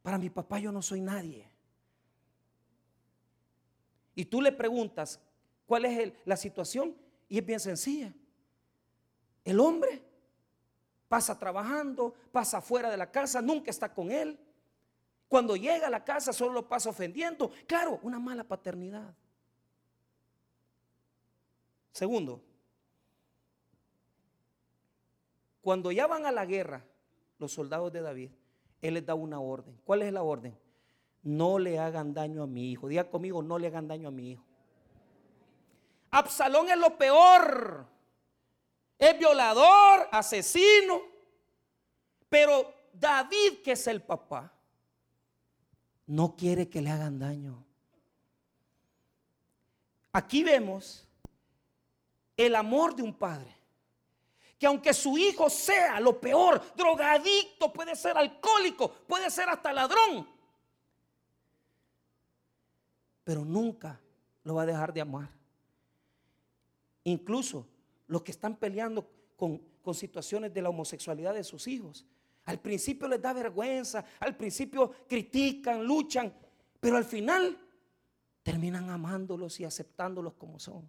[0.00, 1.46] Para mi papá yo no soy nadie.
[4.14, 5.20] Y tú le preguntas
[5.66, 6.96] cuál es la situación
[7.28, 8.14] y es bien sencilla.
[9.44, 10.02] El hombre
[11.06, 14.38] pasa trabajando, pasa fuera de la casa, nunca está con él.
[15.28, 17.50] Cuando llega a la casa solo lo pasa ofendiendo.
[17.66, 19.14] Claro, una mala paternidad.
[21.98, 22.40] Segundo,
[25.60, 26.84] cuando ya van a la guerra
[27.38, 28.30] los soldados de David,
[28.80, 29.76] él les da una orden.
[29.84, 30.56] ¿Cuál es la orden?
[31.24, 32.86] No le hagan daño a mi hijo.
[32.86, 34.44] Diga conmigo, no le hagan daño a mi hijo.
[36.12, 37.84] Absalón es lo peor.
[38.96, 41.00] Es violador, asesino.
[42.28, 44.52] Pero David, que es el papá,
[46.06, 47.64] no quiere que le hagan daño.
[50.12, 51.07] Aquí vemos
[52.38, 53.54] el amor de un padre.
[54.58, 60.26] Que aunque su hijo sea lo peor, drogadicto, puede ser alcohólico, puede ser hasta ladrón,
[63.22, 64.00] pero nunca
[64.42, 65.28] lo va a dejar de amar.
[67.04, 67.66] Incluso
[68.06, 72.06] los que están peleando con, con situaciones de la homosexualidad de sus hijos,
[72.48, 76.32] Al principio les da vergüenza, al principio critican, luchan,
[76.80, 77.58] pero al final
[78.42, 80.88] terminan amándolos y aceptándolos como son.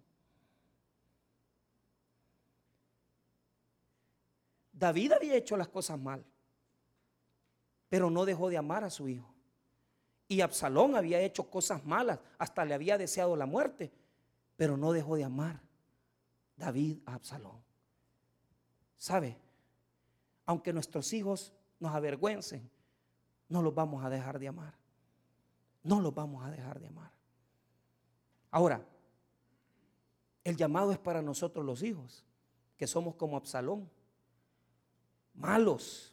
[4.80, 6.24] David había hecho las cosas mal,
[7.90, 9.30] pero no dejó de amar a su hijo.
[10.26, 13.92] Y Absalón había hecho cosas malas, hasta le había deseado la muerte,
[14.56, 15.60] pero no dejó de amar
[16.56, 17.62] David a Absalón.
[18.96, 19.36] ¿Sabe?
[20.46, 22.70] Aunque nuestros hijos nos avergüencen,
[23.50, 24.74] no los vamos a dejar de amar.
[25.82, 27.12] No los vamos a dejar de amar.
[28.50, 28.82] Ahora,
[30.42, 32.24] el llamado es para nosotros los hijos,
[32.78, 33.90] que somos como Absalón,
[35.40, 36.12] malos.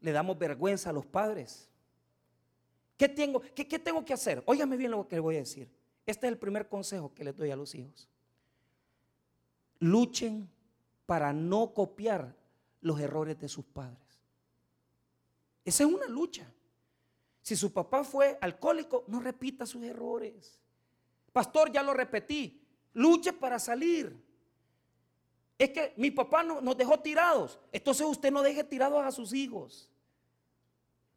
[0.00, 1.68] Le damos vergüenza a los padres.
[2.96, 4.42] ¿Qué tengo, qué, tengo que hacer?
[4.46, 5.70] Óigame bien lo que le voy a decir.
[6.04, 8.08] Este es el primer consejo que les doy a los hijos.
[9.78, 10.50] Luchen
[11.06, 12.36] para no copiar
[12.82, 14.20] los errores de sus padres.
[15.64, 16.46] Esa es una lucha.
[17.40, 20.60] Si su papá fue alcohólico, no repita sus errores.
[21.32, 22.62] Pastor, ya lo repetí.
[22.94, 24.29] Luche para salir.
[25.60, 27.58] Es que mi papá no, nos dejó tirados.
[27.70, 29.90] Entonces usted no deje tirados a sus hijos.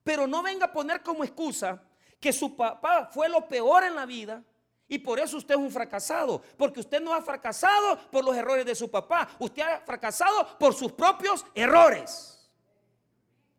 [0.03, 1.81] Pero no venga a poner como excusa
[2.19, 4.43] que su papá fue lo peor en la vida
[4.89, 6.41] y por eso usted es un fracasado.
[6.57, 9.29] Porque usted no ha fracasado por los errores de su papá.
[9.39, 12.45] Usted ha fracasado por sus propios errores.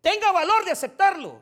[0.02, 1.40] Tenga valor de aceptarlo.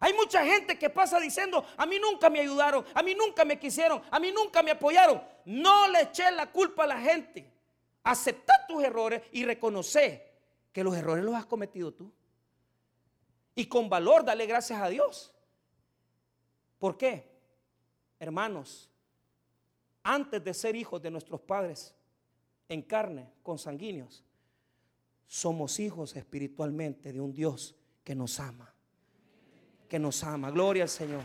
[0.00, 3.58] Hay mucha gente que pasa diciendo, a mí nunca me ayudaron, a mí nunca me
[3.58, 5.22] quisieron, a mí nunca me apoyaron.
[5.44, 7.55] No le eché la culpa a la gente.
[8.06, 10.32] Acepta tus errores y reconoce
[10.72, 12.12] que los errores los has cometido tú.
[13.56, 15.34] Y con valor dale gracias a Dios.
[16.78, 17.28] ¿Por qué?
[18.20, 18.88] Hermanos,
[20.04, 21.96] antes de ser hijos de nuestros padres
[22.68, 24.22] en carne, consanguíneos,
[25.26, 28.72] somos hijos espiritualmente de un Dios que nos ama.
[29.88, 30.52] Que nos ama.
[30.52, 31.24] Gloria al Señor.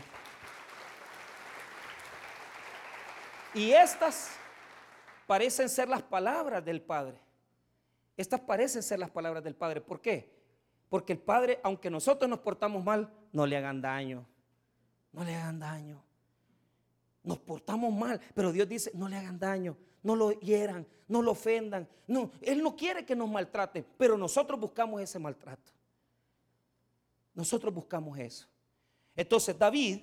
[3.54, 4.32] Y estas
[5.32, 7.18] parecen ser las palabras del Padre.
[8.18, 9.80] Estas parecen ser las palabras del Padre.
[9.80, 10.30] ¿Por qué?
[10.90, 14.26] Porque el Padre, aunque nosotros nos portamos mal, no le hagan daño.
[15.10, 16.04] No le hagan daño.
[17.22, 21.30] Nos portamos mal, pero Dios dice, no le hagan daño, no lo hieran, no lo
[21.30, 21.88] ofendan.
[22.06, 25.72] No, Él no quiere que nos maltrate, pero nosotros buscamos ese maltrato.
[27.32, 28.46] Nosotros buscamos eso.
[29.16, 30.00] Entonces David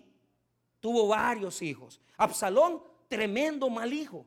[0.80, 2.02] tuvo varios hijos.
[2.18, 4.26] Absalón, tremendo mal hijo.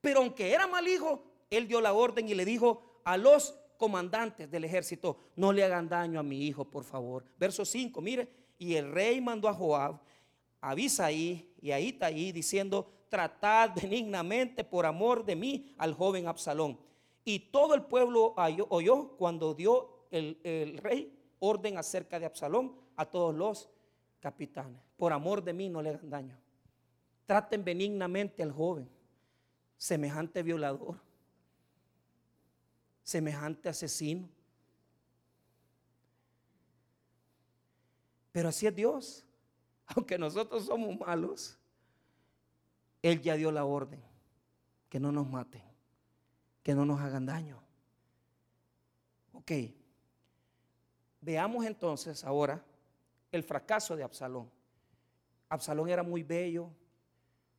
[0.00, 4.50] Pero aunque era mal hijo, él dio la orden y le dijo a los comandantes
[4.50, 7.24] del ejército, no le hagan daño a mi hijo, por favor.
[7.38, 8.28] Verso 5, mire,
[8.58, 10.00] y el rey mandó a Joab,
[10.60, 16.78] a Abisaí y a Itaí diciendo, tratad benignamente por amor de mí al joven Absalón.
[17.24, 18.34] Y todo el pueblo
[18.68, 23.68] oyó cuando dio el, el rey orden acerca de Absalón a todos los
[24.20, 24.80] capitanes.
[24.96, 26.38] Por amor de mí no le hagan daño.
[27.26, 28.88] Traten benignamente al joven,
[29.76, 31.00] semejante violador
[33.06, 34.28] semejante asesino.
[38.32, 39.24] Pero así es Dios.
[39.86, 41.56] Aunque nosotros somos malos,
[43.00, 44.02] Él ya dio la orden
[44.88, 45.62] que no nos maten,
[46.64, 47.62] que no nos hagan daño.
[49.32, 49.52] Ok.
[51.20, 52.64] Veamos entonces ahora
[53.30, 54.50] el fracaso de Absalón.
[55.48, 56.70] Absalón era muy bello,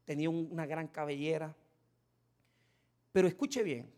[0.03, 1.55] tenía una gran cabellera.
[3.17, 3.91] Pero escuche bien,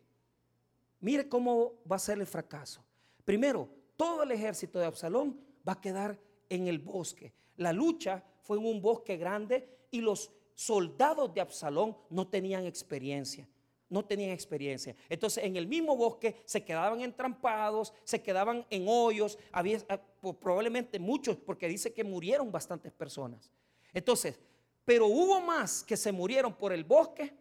[1.02, 2.82] Mire cómo va a ser el fracaso.
[3.26, 7.34] Primero, todo el ejército de Absalón va a quedar en el bosque.
[7.58, 13.46] La lucha fue en un bosque grande y los soldados de Absalón no tenían experiencia.
[13.90, 14.96] No tenían experiencia.
[15.10, 19.38] Entonces, en el mismo bosque se quedaban entrampados, se quedaban en hoyos.
[19.52, 20.00] Había ah,
[20.40, 23.52] probablemente muchos, porque dice que murieron bastantes personas.
[23.94, 24.40] Entonces,
[24.86, 27.34] pero hubo más que se murieron por el bosque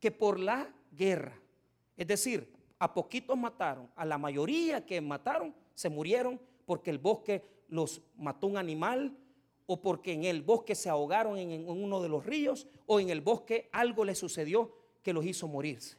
[0.00, 1.38] que por la guerra.
[1.96, 7.44] Es decir, a poquitos mataron, a la mayoría que mataron se murieron porque el bosque
[7.68, 9.16] los mató un animal
[9.66, 13.20] o porque en el bosque se ahogaron en, uno de los ríos o en el
[13.20, 15.96] bosque algo les sucedió que los hizo morirse.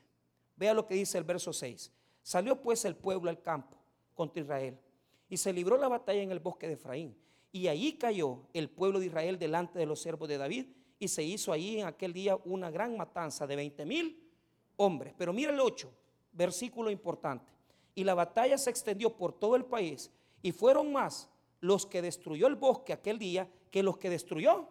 [0.56, 1.92] Vea lo que dice el verso 6.
[2.22, 3.78] Salió pues el pueblo al campo
[4.14, 4.78] contra Israel
[5.30, 7.16] y se libró la batalla en el bosque de Efraín.
[7.52, 10.66] Y allí cayó el pueblo de Israel delante de los siervos de David
[11.00, 14.30] y se hizo allí en aquel día una gran matanza de 20 mil
[14.76, 15.14] hombres.
[15.18, 15.90] Pero mira el 8,
[16.34, 17.52] versículo importante.
[17.96, 21.30] Y la batalla se extendió por todo el país y fueron más
[21.62, 24.68] los que destruyó el bosque aquel día que los que destruyó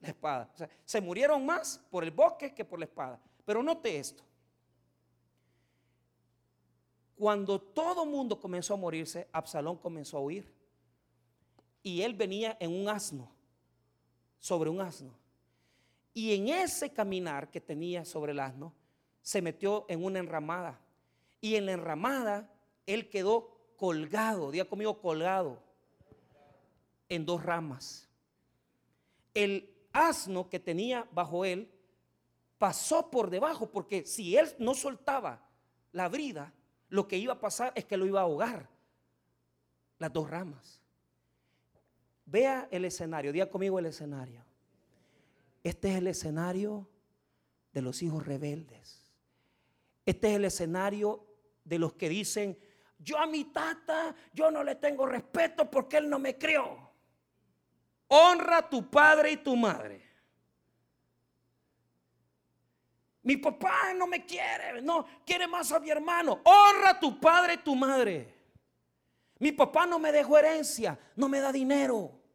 [0.00, 0.50] la espada.
[0.84, 3.20] Se murieron más por el bosque que por la espada.
[3.44, 4.22] Pero note esto.
[7.16, 10.52] Cuando todo mundo comenzó a morirse, Absalón comenzó a huir.
[11.82, 13.30] Y él venía en un asno,
[14.38, 15.14] sobre un asno.
[16.16, 18.72] Y en ese caminar que tenía sobre el asno,
[19.20, 20.80] se metió en una enramada.
[21.42, 22.50] Y en la enramada,
[22.86, 25.62] él quedó colgado, diga conmigo colgado,
[27.10, 28.08] en dos ramas.
[29.34, 31.70] El asno que tenía bajo él
[32.56, 35.46] pasó por debajo, porque si él no soltaba
[35.92, 36.50] la brida,
[36.88, 38.70] lo que iba a pasar es que lo iba a ahogar.
[39.98, 40.80] Las dos ramas.
[42.24, 44.45] Vea el escenario, diga conmigo el escenario.
[45.66, 46.88] Este es el escenario
[47.72, 49.02] de los hijos rebeldes.
[50.04, 51.26] Este es el escenario
[51.64, 52.56] de los que dicen,
[53.00, 56.88] yo a mi tata, yo no le tengo respeto porque él no me crió.
[58.06, 60.08] Honra a tu padre y tu madre.
[63.24, 66.42] Mi papá no me quiere, no, quiere más a mi hermano.
[66.44, 68.32] Honra a tu padre y tu madre.
[69.40, 72.25] Mi papá no me dejó herencia, no me da dinero.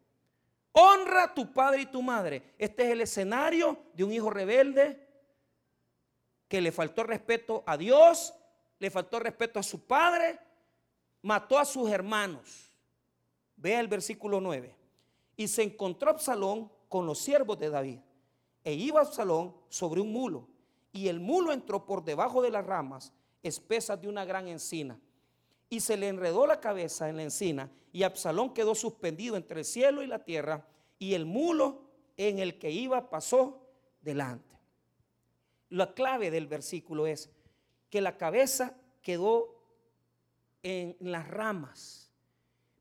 [0.73, 2.53] Honra a tu padre y tu madre.
[2.57, 5.07] Este es el escenario de un hijo rebelde
[6.47, 8.33] que le faltó respeto a Dios,
[8.79, 10.39] le faltó respeto a su padre,
[11.21, 12.71] mató a sus hermanos.
[13.55, 14.75] Vea el versículo 9.
[15.37, 17.99] Y se encontró Absalón con los siervos de David.
[18.63, 20.47] E iba Absalón sobre un mulo
[20.91, 24.99] y el mulo entró por debajo de las ramas espesas de una gran encina.
[25.71, 29.65] Y se le enredó la cabeza en la encina y Absalón quedó suspendido entre el
[29.65, 30.67] cielo y la tierra
[30.99, 33.67] y el mulo en el que iba pasó
[34.01, 34.59] delante.
[35.69, 37.29] La clave del versículo es
[37.89, 39.61] que la cabeza quedó
[40.61, 42.11] en las ramas.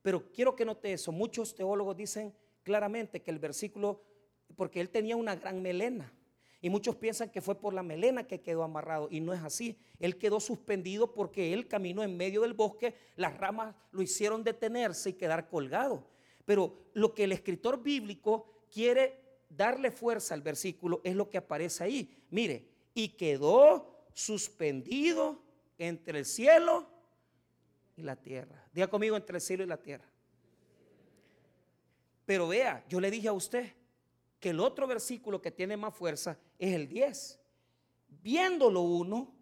[0.02, 1.12] Pero quiero que note eso.
[1.12, 4.02] Muchos teólogos dicen claramente que el versículo,
[4.56, 6.12] porque él tenía una gran melena.
[6.62, 9.78] Y muchos piensan que fue por la melena que quedó amarrado y no es así.
[9.98, 15.10] Él quedó suspendido porque él caminó en medio del bosque, las ramas lo hicieron detenerse
[15.10, 16.06] y quedar colgado.
[16.44, 21.84] Pero lo que el escritor bíblico quiere darle fuerza al versículo es lo que aparece
[21.84, 22.24] ahí.
[22.30, 25.42] Mire, y quedó suspendido
[25.78, 26.86] entre el cielo
[27.96, 28.68] y la tierra.
[28.72, 30.04] Diga conmigo entre el cielo y la tierra.
[32.26, 33.72] Pero vea, yo le dije a usted,
[34.40, 37.38] que el otro versículo que tiene más fuerza es el 10.
[38.08, 39.32] Viéndolo uno,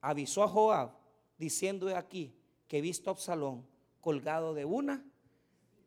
[0.00, 0.90] avisó a Joab,
[1.38, 3.66] diciendo aquí que he visto Absalón
[4.00, 5.04] colgado de una.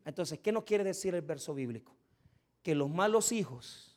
[0.04, 1.94] Entonces, ¿qué nos quiere decir el verso bíblico?
[2.62, 3.96] Que los malos hijos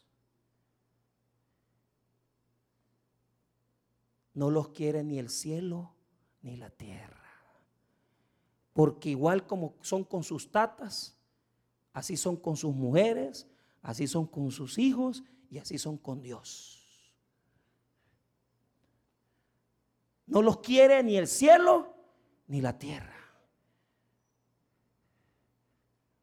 [4.34, 5.94] no los quiere ni el cielo
[6.42, 7.18] ni la tierra.
[8.74, 11.18] Porque igual como son con sus tatas,
[11.94, 13.48] así son con sus mujeres,
[13.82, 16.80] Así son con sus hijos y así son con Dios.
[20.28, 21.94] No los quiere ni el cielo
[22.48, 23.16] ni la tierra.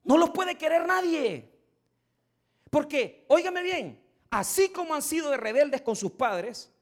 [0.04, 1.52] No los puede querer nadie.
[2.70, 6.72] Porque, óigame bien, así como han sido de rebeldes con sus padres,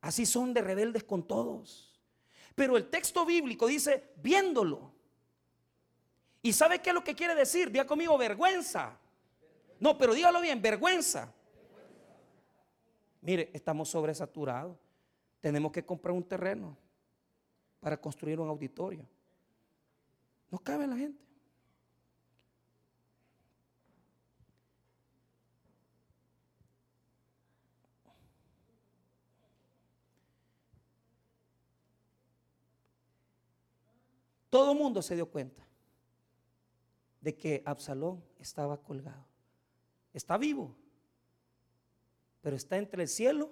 [0.00, 2.00] así son de rebeldes con todos.
[2.56, 4.92] Pero el texto bíblico dice, viéndolo.
[6.42, 7.70] ¿Y sabe qué es lo que quiere decir?
[7.70, 8.98] Día conmigo, vergüenza.
[9.78, 11.32] No, pero dígalo bien, vergüenza.
[13.20, 14.76] Mire, estamos sobresaturados.
[15.40, 16.76] Tenemos que comprar un terreno
[17.80, 19.06] para construir un auditorio.
[20.50, 21.24] No cabe la gente.
[34.48, 35.66] Todo el mundo se dio cuenta
[37.20, 39.35] de que Absalón estaba colgado
[40.16, 40.74] está vivo,
[42.40, 43.50] pero está entre el cielo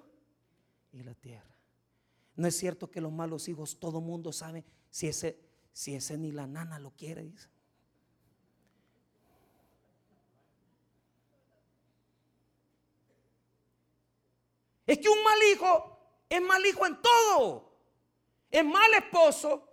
[0.92, 1.54] y la tierra.
[2.36, 5.38] No es cierto que los malos hijos, todo mundo sabe si ese,
[5.72, 7.48] si ese ni la nana lo quiere, dice.
[14.86, 15.98] Es que un mal hijo
[16.28, 17.72] es mal hijo en todo.
[18.50, 19.68] Es mal esposo,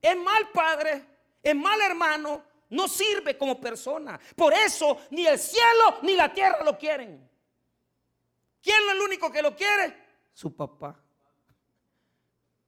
[0.00, 1.04] es mal padre,
[1.42, 2.42] es mal hermano,
[2.72, 4.18] no sirve como persona.
[4.34, 7.28] Por eso ni el cielo ni la tierra lo quieren.
[8.62, 9.94] ¿Quién es el único que lo quiere?
[10.32, 10.98] Su papá.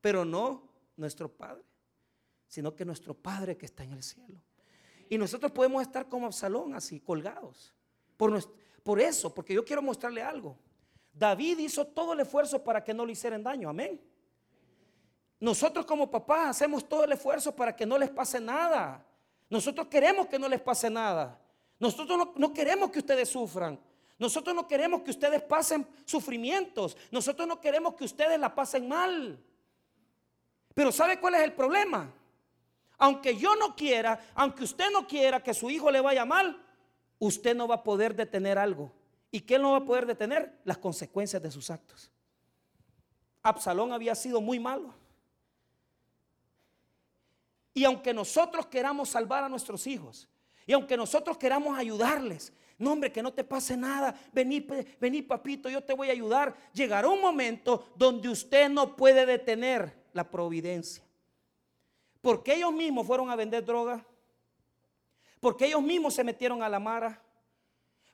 [0.01, 1.65] Pero no nuestro Padre,
[2.47, 4.41] sino que nuestro Padre que está en el cielo.
[5.09, 7.73] Y nosotros podemos estar como Absalón, así, colgados.
[8.17, 10.59] Por, eso, porque yo quiero mostrarle algo.
[11.13, 13.71] David hizo todo el esfuerzo para que no le hicieran daño.
[13.71, 14.01] Amén.
[15.41, 19.07] Nosotros como papás hacemos todo el esfuerzo para que no les pase nada.
[19.49, 21.39] Nosotros queremos que no les pase nada.
[21.79, 23.79] Nosotros no, queremos que ustedes sufran.
[24.19, 26.97] Nosotros no queremos que ustedes pasen sufrimientos.
[27.11, 29.39] Nosotros no queremos que ustedes la pasen mal.
[30.73, 32.13] Pero ¿sabe cuál es el problema?
[32.99, 36.63] Aunque yo no quiera, aunque usted no quiera que su hijo le vaya mal,
[37.19, 38.93] usted no va a poder detener algo.
[39.31, 40.61] ¿Y qué no va a poder detener?
[40.65, 42.11] Las consecuencias de sus actos.
[43.43, 44.95] Absalón había sido muy malo.
[47.75, 50.29] Y aunque nosotros queramos salvar a nuestros hijos,
[50.67, 54.67] y aunque nosotros queramos ayudarles, no hombre, que no te pase nada, vení,
[55.01, 56.57] vení papito, yo te voy a ayudar.
[56.73, 61.05] Llegará un momento donde usted no puede detener la providencia.
[62.21, 64.05] Porque ellos mismos fueron a vender droga.
[65.39, 67.23] Porque ellos mismos se metieron a la mara.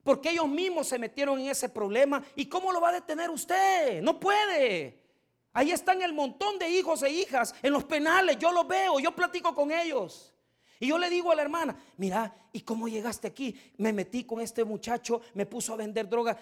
[0.02, 2.22] Porque ellos mismos se metieron en ese problema.
[2.34, 4.02] ¿Y cómo lo va a detener usted?
[4.02, 4.99] No puede.
[5.52, 8.38] Ahí están el montón de hijos e hijas en los penales.
[8.38, 10.32] Yo los veo, yo platico con ellos.
[10.78, 13.54] Y yo le digo a la hermana, mira, ¿y cómo llegaste aquí?
[13.76, 16.38] Me metí con este muchacho, me puso a vender droga.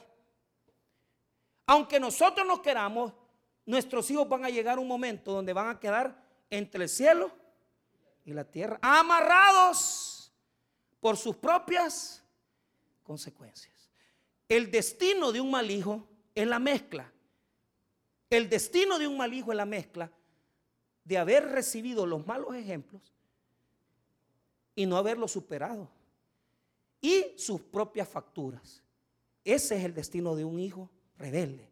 [1.66, 3.12] Aunque nosotros no queramos,
[3.66, 7.30] nuestros hijos van a llegar un momento donde van a quedar entre el cielo
[8.24, 10.32] y la tierra, amarrados
[11.00, 12.22] por sus propias
[13.02, 13.90] consecuencias.
[14.48, 17.12] El destino de un mal hijo es la mezcla.
[18.30, 20.10] El destino de un mal hijo es la mezcla
[21.04, 23.14] de haber recibido los malos ejemplos
[24.74, 25.88] y no haberlo superado.
[27.00, 28.82] Y sus propias facturas.
[29.44, 31.68] Ese es el destino de un hijo rebelde.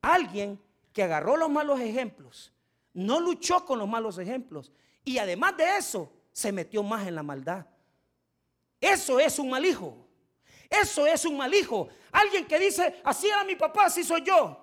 [0.00, 0.58] Alguien
[0.92, 2.52] que agarró los malos ejemplos,
[2.94, 4.72] no luchó con los malos ejemplos
[5.04, 7.66] y además de eso se metió más en la maldad.
[8.80, 9.96] Eso es un mal hijo.
[10.68, 11.88] Eso es un mal hijo.
[12.10, 14.61] Alguien que dice, así era mi papá, así soy yo.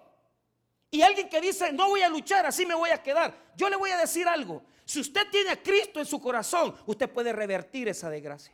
[0.91, 3.35] Y alguien que dice, no voy a luchar, así me voy a quedar.
[3.55, 4.63] Yo le voy a decir algo.
[4.85, 8.53] Si usted tiene a Cristo en su corazón, usted puede revertir esa desgracia.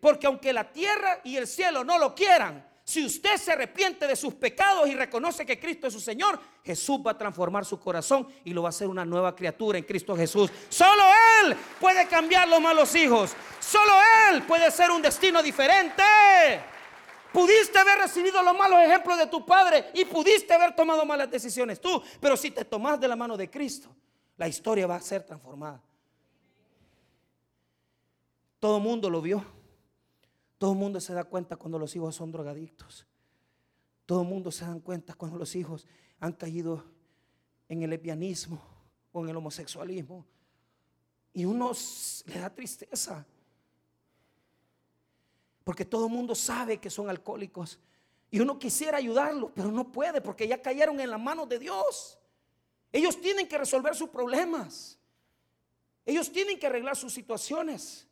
[0.00, 4.16] Porque aunque la tierra y el cielo no lo quieran, si usted se arrepiente de
[4.16, 8.28] sus pecados y reconoce que Cristo es su Señor, Jesús va a transformar su corazón
[8.44, 10.50] y lo va a hacer una nueva criatura en Cristo Jesús.
[10.68, 11.02] Solo
[11.42, 13.32] Él puede cambiar los malos hijos.
[13.60, 13.92] Solo
[14.30, 16.02] Él puede ser un destino diferente.
[17.32, 21.80] Pudiste haber recibido los malos ejemplos de tu padre y pudiste haber tomado malas decisiones
[21.80, 23.94] tú, pero si te tomas de la mano de Cristo,
[24.36, 25.82] la historia va a ser transformada.
[28.58, 29.44] Todo el mundo lo vio.
[30.58, 33.06] Todo el mundo se da cuenta cuando los hijos son drogadictos.
[34.06, 35.86] Todo el mundo se da cuenta cuando los hijos
[36.18, 36.84] han caído
[37.68, 38.60] en el lesbianismo
[39.12, 40.26] o en el homosexualismo.
[41.32, 41.72] Y uno
[42.26, 43.24] le da tristeza.
[45.68, 47.78] Porque todo el mundo sabe que son alcohólicos.
[48.30, 52.18] Y uno quisiera ayudarlos, pero no puede porque ya cayeron en la mano de Dios.
[52.90, 54.98] Ellos tienen que resolver sus problemas.
[56.06, 58.08] Ellos tienen que arreglar sus situaciones.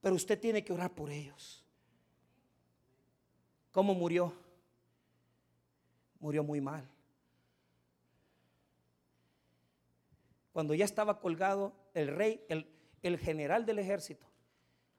[0.00, 1.62] Pero usted tiene que orar por ellos.
[3.70, 4.32] ¿Cómo murió?
[6.18, 6.88] Murió muy mal.
[10.54, 12.66] Cuando ya estaba colgado el rey, el,
[13.02, 14.24] el general del ejército,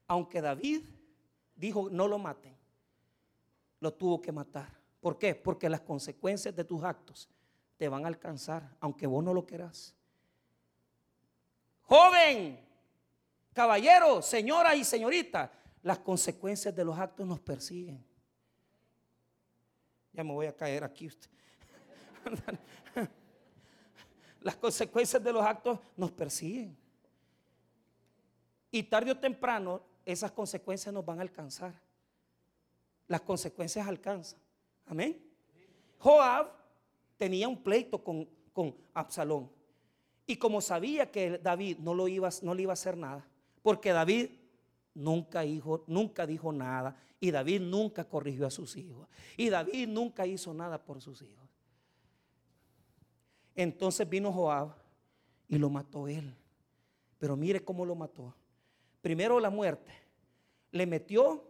[0.06, 0.84] aunque David
[1.56, 2.56] dijo no lo maten,
[3.80, 4.70] lo tuvo que matar.
[5.00, 5.36] ¿Por qué?
[5.36, 7.30] Porque las consecuencias de tus actos
[7.78, 9.96] te van a alcanzar, aunque vos no lo quieras.
[11.84, 12.60] Joven,
[13.54, 15.52] caballero, señora y señorita,
[15.84, 18.04] las consecuencias de los actos nos persiguen.
[20.12, 21.30] Ya me voy a caer aquí usted.
[24.42, 26.76] las consecuencias de los actos nos persiguen.
[28.72, 31.74] Y tarde o temprano esas consecuencias nos van a alcanzar.
[33.08, 34.40] Las consecuencias alcanzan.
[34.86, 35.22] Amén.
[36.00, 36.52] Joab
[37.18, 39.50] tenía un pleito con, con Absalón.
[40.28, 43.28] Y como sabía que David no, lo iba, no le iba a hacer nada,
[43.62, 44.30] porque David
[44.94, 50.26] nunca dijo, nunca dijo nada, y David nunca corrigió a sus hijos, y David nunca
[50.26, 51.48] hizo nada por sus hijos.
[53.56, 54.76] Entonces vino Joab
[55.48, 56.36] y lo mató él.
[57.18, 58.36] Pero mire cómo lo mató.
[59.06, 59.94] Primero la muerte.
[60.72, 61.44] Le metió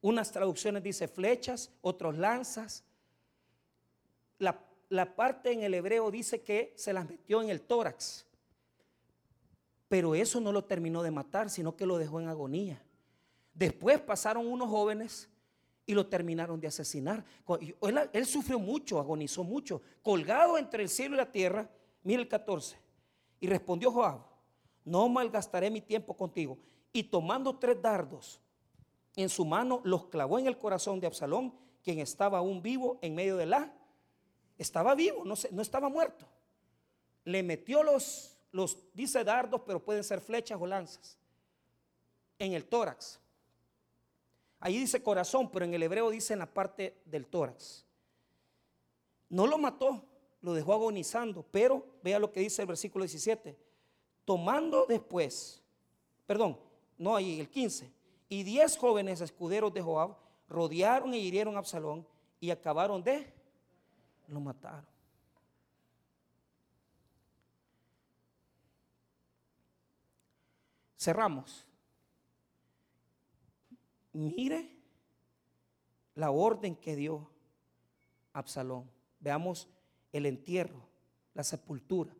[0.00, 2.84] unas traducciones dice flechas, otros lanzas,
[4.38, 8.26] la, parte en el hebreo dice que se las metió en el tórax.
[9.88, 12.80] Pero eso no lo terminó de matar, sino que lo dejó en agonía.
[13.52, 15.28] Después pasaron unos jóvenes
[15.84, 17.24] y lo terminaron de asesinar.
[18.12, 21.68] Él, sufrió mucho, agonizó mucho, colgado entre el cielo y la tierra.
[22.04, 22.78] Mira el 14.
[23.40, 24.35] Y respondió Joab,
[24.86, 26.56] no malgastaré mi tiempo contigo.
[26.92, 28.40] Y tomando tres dardos
[29.16, 33.14] en su mano, los clavó en el corazón de Absalón, quien estaba aún vivo en
[33.14, 33.70] medio de la
[34.58, 36.26] estaba vivo, no, no estaba muerto.
[37.24, 41.18] Le metió los, los, dice dardos, pero pueden ser flechas o lanzas,
[42.38, 43.20] en el tórax.
[44.60, 47.84] Ahí dice corazón, pero en el hebreo dice en la parte del tórax.
[49.28, 50.02] No lo mató,
[50.40, 53.65] lo dejó agonizando, pero vea lo que dice el versículo 17.
[54.26, 55.62] Tomando después,
[56.26, 56.58] perdón,
[56.98, 57.90] no ahí, el 15,
[58.28, 60.16] y diez jóvenes escuderos de Joab
[60.48, 62.06] rodearon e hirieron a Absalón
[62.40, 63.32] y acabaron de,
[64.26, 64.84] lo mataron.
[70.98, 71.64] Cerramos.
[74.12, 74.76] Mire
[76.16, 77.30] la orden que dio
[78.32, 78.90] Absalón.
[79.20, 79.68] Veamos
[80.12, 80.82] el entierro,
[81.32, 82.12] la sepultura.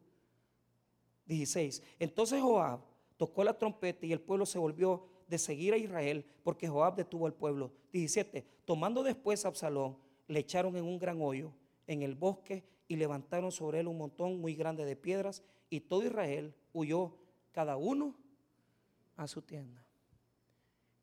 [1.26, 1.82] 16.
[1.98, 2.80] Entonces Joab
[3.16, 7.26] tocó la trompeta y el pueblo se volvió de seguir a Israel porque Joab detuvo
[7.26, 7.72] al pueblo.
[7.92, 8.44] 17.
[8.64, 9.96] Tomando después a Absalón,
[10.28, 11.52] le echaron en un gran hoyo
[11.86, 16.04] en el bosque y levantaron sobre él un montón muy grande de piedras y todo
[16.04, 17.12] Israel huyó
[17.52, 18.14] cada uno
[19.16, 19.84] a su tienda.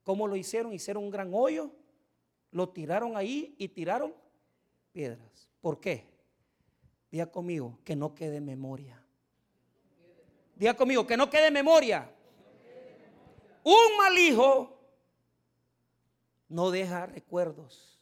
[0.03, 0.73] ¿Cómo lo hicieron?
[0.73, 1.71] Hicieron un gran hoyo,
[2.51, 4.13] lo tiraron ahí y tiraron
[4.91, 5.49] piedras.
[5.61, 6.05] ¿Por qué?
[7.11, 9.02] Diga conmigo, que no quede memoria.
[10.63, 12.09] Diga conmigo, que no quede memoria.
[13.65, 14.79] Un mal hijo
[16.47, 17.99] no deja recuerdos,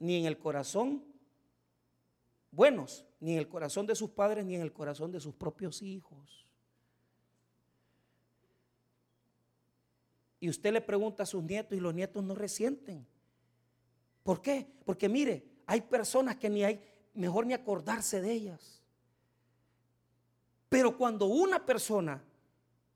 [0.00, 1.04] ni en el corazón
[2.50, 5.82] buenos, ni en el corazón de sus padres, ni en el corazón de sus propios
[5.82, 6.48] hijos.
[10.40, 13.06] Y usted le pregunta a sus nietos y los nietos no resienten.
[14.24, 14.66] ¿Por qué?
[14.84, 16.82] Porque mire, hay personas que ni hay,
[17.14, 18.77] mejor ni acordarse de ellas.
[20.68, 22.22] Pero cuando una persona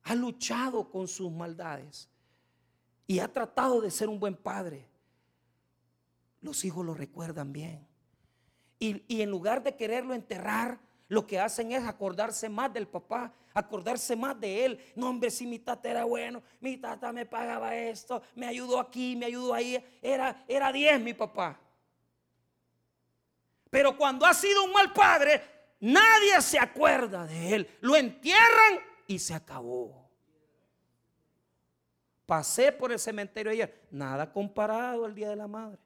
[0.03, 2.09] ha luchado con sus maldades
[3.07, 4.89] y ha tratado de ser un buen padre,
[6.41, 7.87] los hijos lo recuerdan bien.
[8.79, 13.33] Y, y en lugar de quererlo enterrar, lo que hacen es acordarse más del papá,
[13.55, 14.81] acordarse más de él.
[14.97, 19.15] No, hombre, si mi tata era bueno, mi tata me pagaba esto, me ayudó aquí,
[19.15, 19.85] me ayudó ahí.
[20.01, 21.61] Era, era 10 mi papá.
[23.69, 25.43] Pero cuando ha sido un mal padre,
[25.83, 27.79] nadie se acuerda de él.
[27.81, 30.09] Lo entierran y se acabó.
[32.25, 35.79] Pasé por el cementerio ayer, nada comparado al Día de la Madre.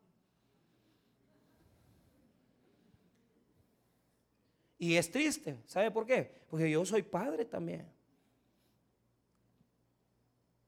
[4.79, 6.45] Y es triste, ¿sabe por qué?
[6.49, 7.91] Porque yo soy padre también.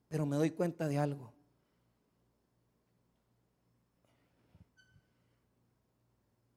[0.08, 1.32] Pero me doy cuenta de algo.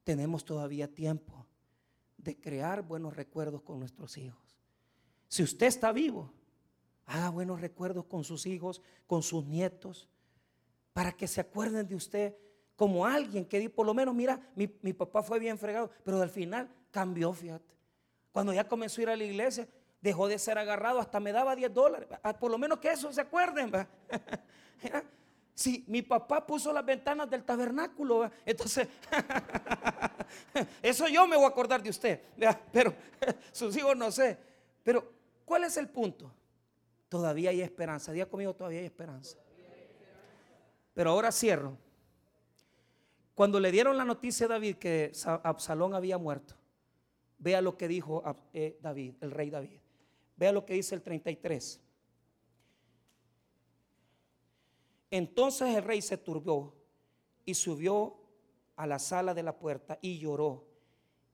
[0.03, 1.40] Tenemos todavía tiempo
[2.23, 4.57] de crear buenos recuerdos con nuestros hijos.
[5.27, 6.31] Si usted está vivo,
[7.05, 10.09] haga buenos recuerdos con sus hijos, con sus nietos,
[10.93, 12.35] para que se acuerden de usted
[12.75, 16.29] como alguien que por lo menos, mira, mi, mi papá fue bien fregado, pero al
[16.29, 17.75] final cambió, fíjate.
[18.31, 19.67] Cuando ya comenzó a ir a la iglesia,
[20.01, 22.09] dejó de ser agarrado, hasta me daba 10 dólares.
[22.23, 23.71] Ah, por lo menos que eso se acuerden.
[25.53, 28.87] Si mi papá puso las ventanas del tabernáculo, entonces,
[30.81, 32.21] eso yo me voy a acordar de usted,
[32.71, 32.93] pero
[33.51, 34.37] sus hijos no sé.
[34.83, 35.11] Pero,
[35.45, 36.31] ¿cuál es el punto?
[37.09, 38.11] Todavía hay esperanza.
[38.11, 39.37] Día conmigo, todavía hay esperanza.
[40.93, 41.77] Pero ahora cierro.
[43.35, 45.11] Cuando le dieron la noticia a David que
[45.43, 46.55] Absalón había muerto,
[47.41, 48.23] Vea lo que dijo
[48.53, 49.79] eh, David, el rey David.
[50.37, 51.81] Vea lo que dice el 33.
[55.11, 56.73] Entonces el rey se turbó
[57.45, 58.17] y subió
[58.77, 60.65] a la sala de la puerta y lloró.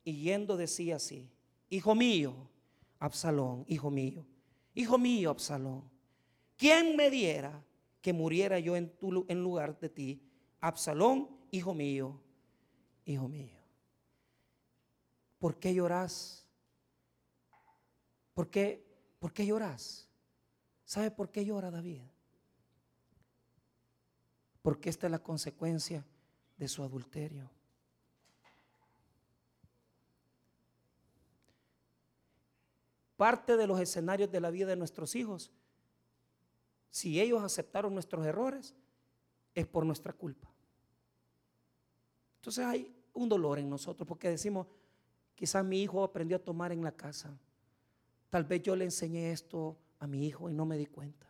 [0.03, 1.29] Y yendo decía así,
[1.69, 2.33] hijo mío,
[2.99, 4.25] Absalón, hijo mío,
[4.73, 5.83] hijo mío, Absalón,
[6.55, 7.63] ¿quién me diera
[8.01, 8.91] que muriera yo en,
[9.43, 10.21] lugar de ti?
[10.59, 12.19] Absalón, hijo mío,
[13.05, 13.57] hijo mío.
[15.37, 16.47] ¿Por qué lloras?
[18.33, 18.83] ¿Por qué,
[19.19, 20.09] ¿Por qué lloras?
[20.83, 22.01] ¿Sabe por qué llora David?
[24.67, 26.03] Porque esta es la consecuencia
[26.57, 27.49] de su adulterio.
[33.15, 35.53] Parte de los escenarios de la vida de nuestros hijos,
[36.89, 38.75] si ellos aceptaron nuestros errores,
[39.55, 40.51] es por nuestra culpa.
[42.35, 44.67] Entonces hay un dolor en nosotros porque decimos,
[45.33, 47.33] Quizás mi hijo aprendió a tomar en la casa.
[48.29, 51.25] Tal vez yo le enseñé esto a mi hijo y no me di cuenta.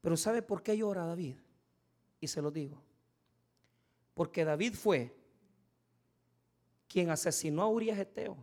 [0.00, 1.36] Pero ¿sabe por qué llora David?
[2.22, 2.82] Y se lo digo.
[4.14, 5.14] Porque David fue
[6.88, 8.38] quien asesinó a Urias Eteo.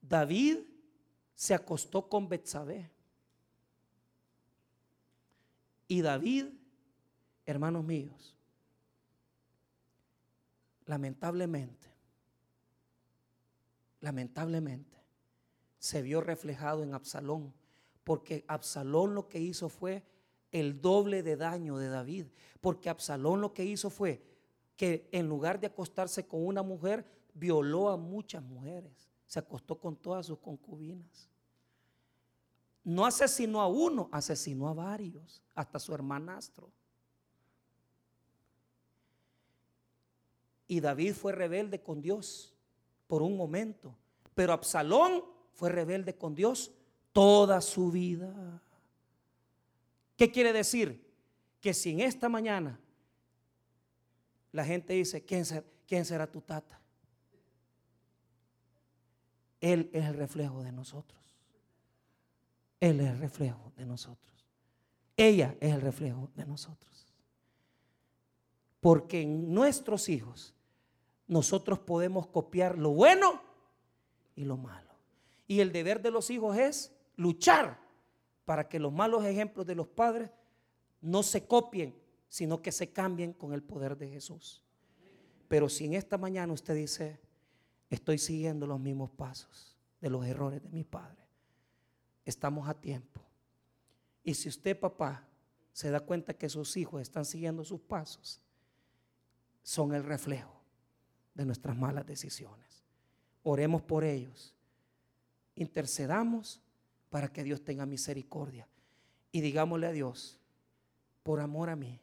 [0.00, 0.58] David
[1.36, 2.90] se acostó con Betsabé.
[5.86, 6.46] Y David,
[7.46, 8.34] hermanos míos,
[10.86, 11.84] lamentablemente
[14.04, 14.98] lamentablemente,
[15.78, 17.54] se vio reflejado en Absalón,
[18.04, 20.02] porque Absalón lo que hizo fue
[20.54, 22.26] el doble de daño de David,
[22.60, 24.22] porque Absalón lo que hizo fue
[24.76, 29.96] que en lugar de acostarse con una mujer, violó a muchas mujeres, se acostó con
[29.96, 31.28] todas sus concubinas.
[32.84, 36.70] No asesinó a uno, asesinó a varios, hasta su hermanastro.
[40.68, 42.54] Y David fue rebelde con Dios
[43.08, 43.96] por un momento,
[44.36, 46.70] pero Absalón fue rebelde con Dios
[47.12, 48.62] toda su vida.
[50.24, 51.06] ¿Qué quiere decir?
[51.60, 52.80] Que si en esta mañana
[54.52, 55.44] la gente dice, ¿quién
[55.86, 56.80] quién será tu tata?
[59.60, 61.20] Él es el reflejo de nosotros.
[62.80, 64.48] Él es el reflejo de nosotros.
[65.14, 67.12] Ella es el reflejo de nosotros.
[68.80, 70.54] Porque en nuestros hijos
[71.26, 73.42] nosotros podemos copiar lo bueno
[74.34, 74.94] y lo malo.
[75.46, 77.83] Y el deber de los hijos es luchar
[78.44, 80.30] para que los malos ejemplos de los padres
[81.00, 81.94] no se copien,
[82.28, 84.62] sino que se cambien con el poder de Jesús.
[85.48, 87.20] Pero si en esta mañana usted dice,
[87.90, 91.22] estoy siguiendo los mismos pasos de los errores de mi padre,
[92.24, 93.20] estamos a tiempo.
[94.22, 95.28] Y si usted, papá,
[95.72, 98.40] se da cuenta que sus hijos están siguiendo sus pasos,
[99.62, 100.60] son el reflejo
[101.34, 102.84] de nuestras malas decisiones.
[103.42, 104.54] Oremos por ellos,
[105.54, 106.63] intercedamos
[107.14, 108.66] para que Dios tenga misericordia.
[109.30, 110.40] Y digámosle a Dios,
[111.22, 112.00] por amor a mí,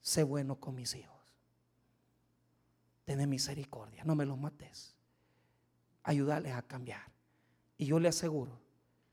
[0.00, 1.36] sé bueno con mis hijos.
[3.04, 4.96] Ten misericordia, no me los mates.
[6.04, 7.02] Ayúdales a cambiar.
[7.76, 8.58] Y yo le aseguro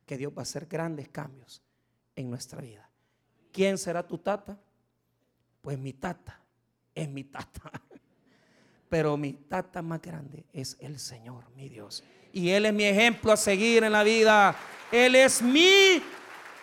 [0.05, 1.61] que Dios va a hacer grandes cambios
[2.15, 2.89] en nuestra vida.
[3.51, 4.57] ¿Quién será tu tata?
[5.61, 6.39] Pues mi tata
[6.95, 7.69] es mi tata.
[8.87, 12.01] Pero mi tata más grande es el Señor, mi Dios
[12.33, 14.55] y Él es mi ejemplo a seguir en la vida.
[14.91, 16.01] Él es mi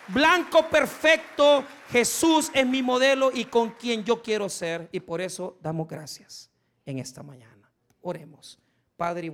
[0.09, 1.63] blanco perfecto.
[1.89, 4.89] Jesús es mi modelo y con quien yo quiero ser.
[4.91, 6.51] Y por eso damos gracias
[6.85, 7.71] en esta mañana.
[8.01, 8.59] Oremos.
[8.97, 9.31] Padre y.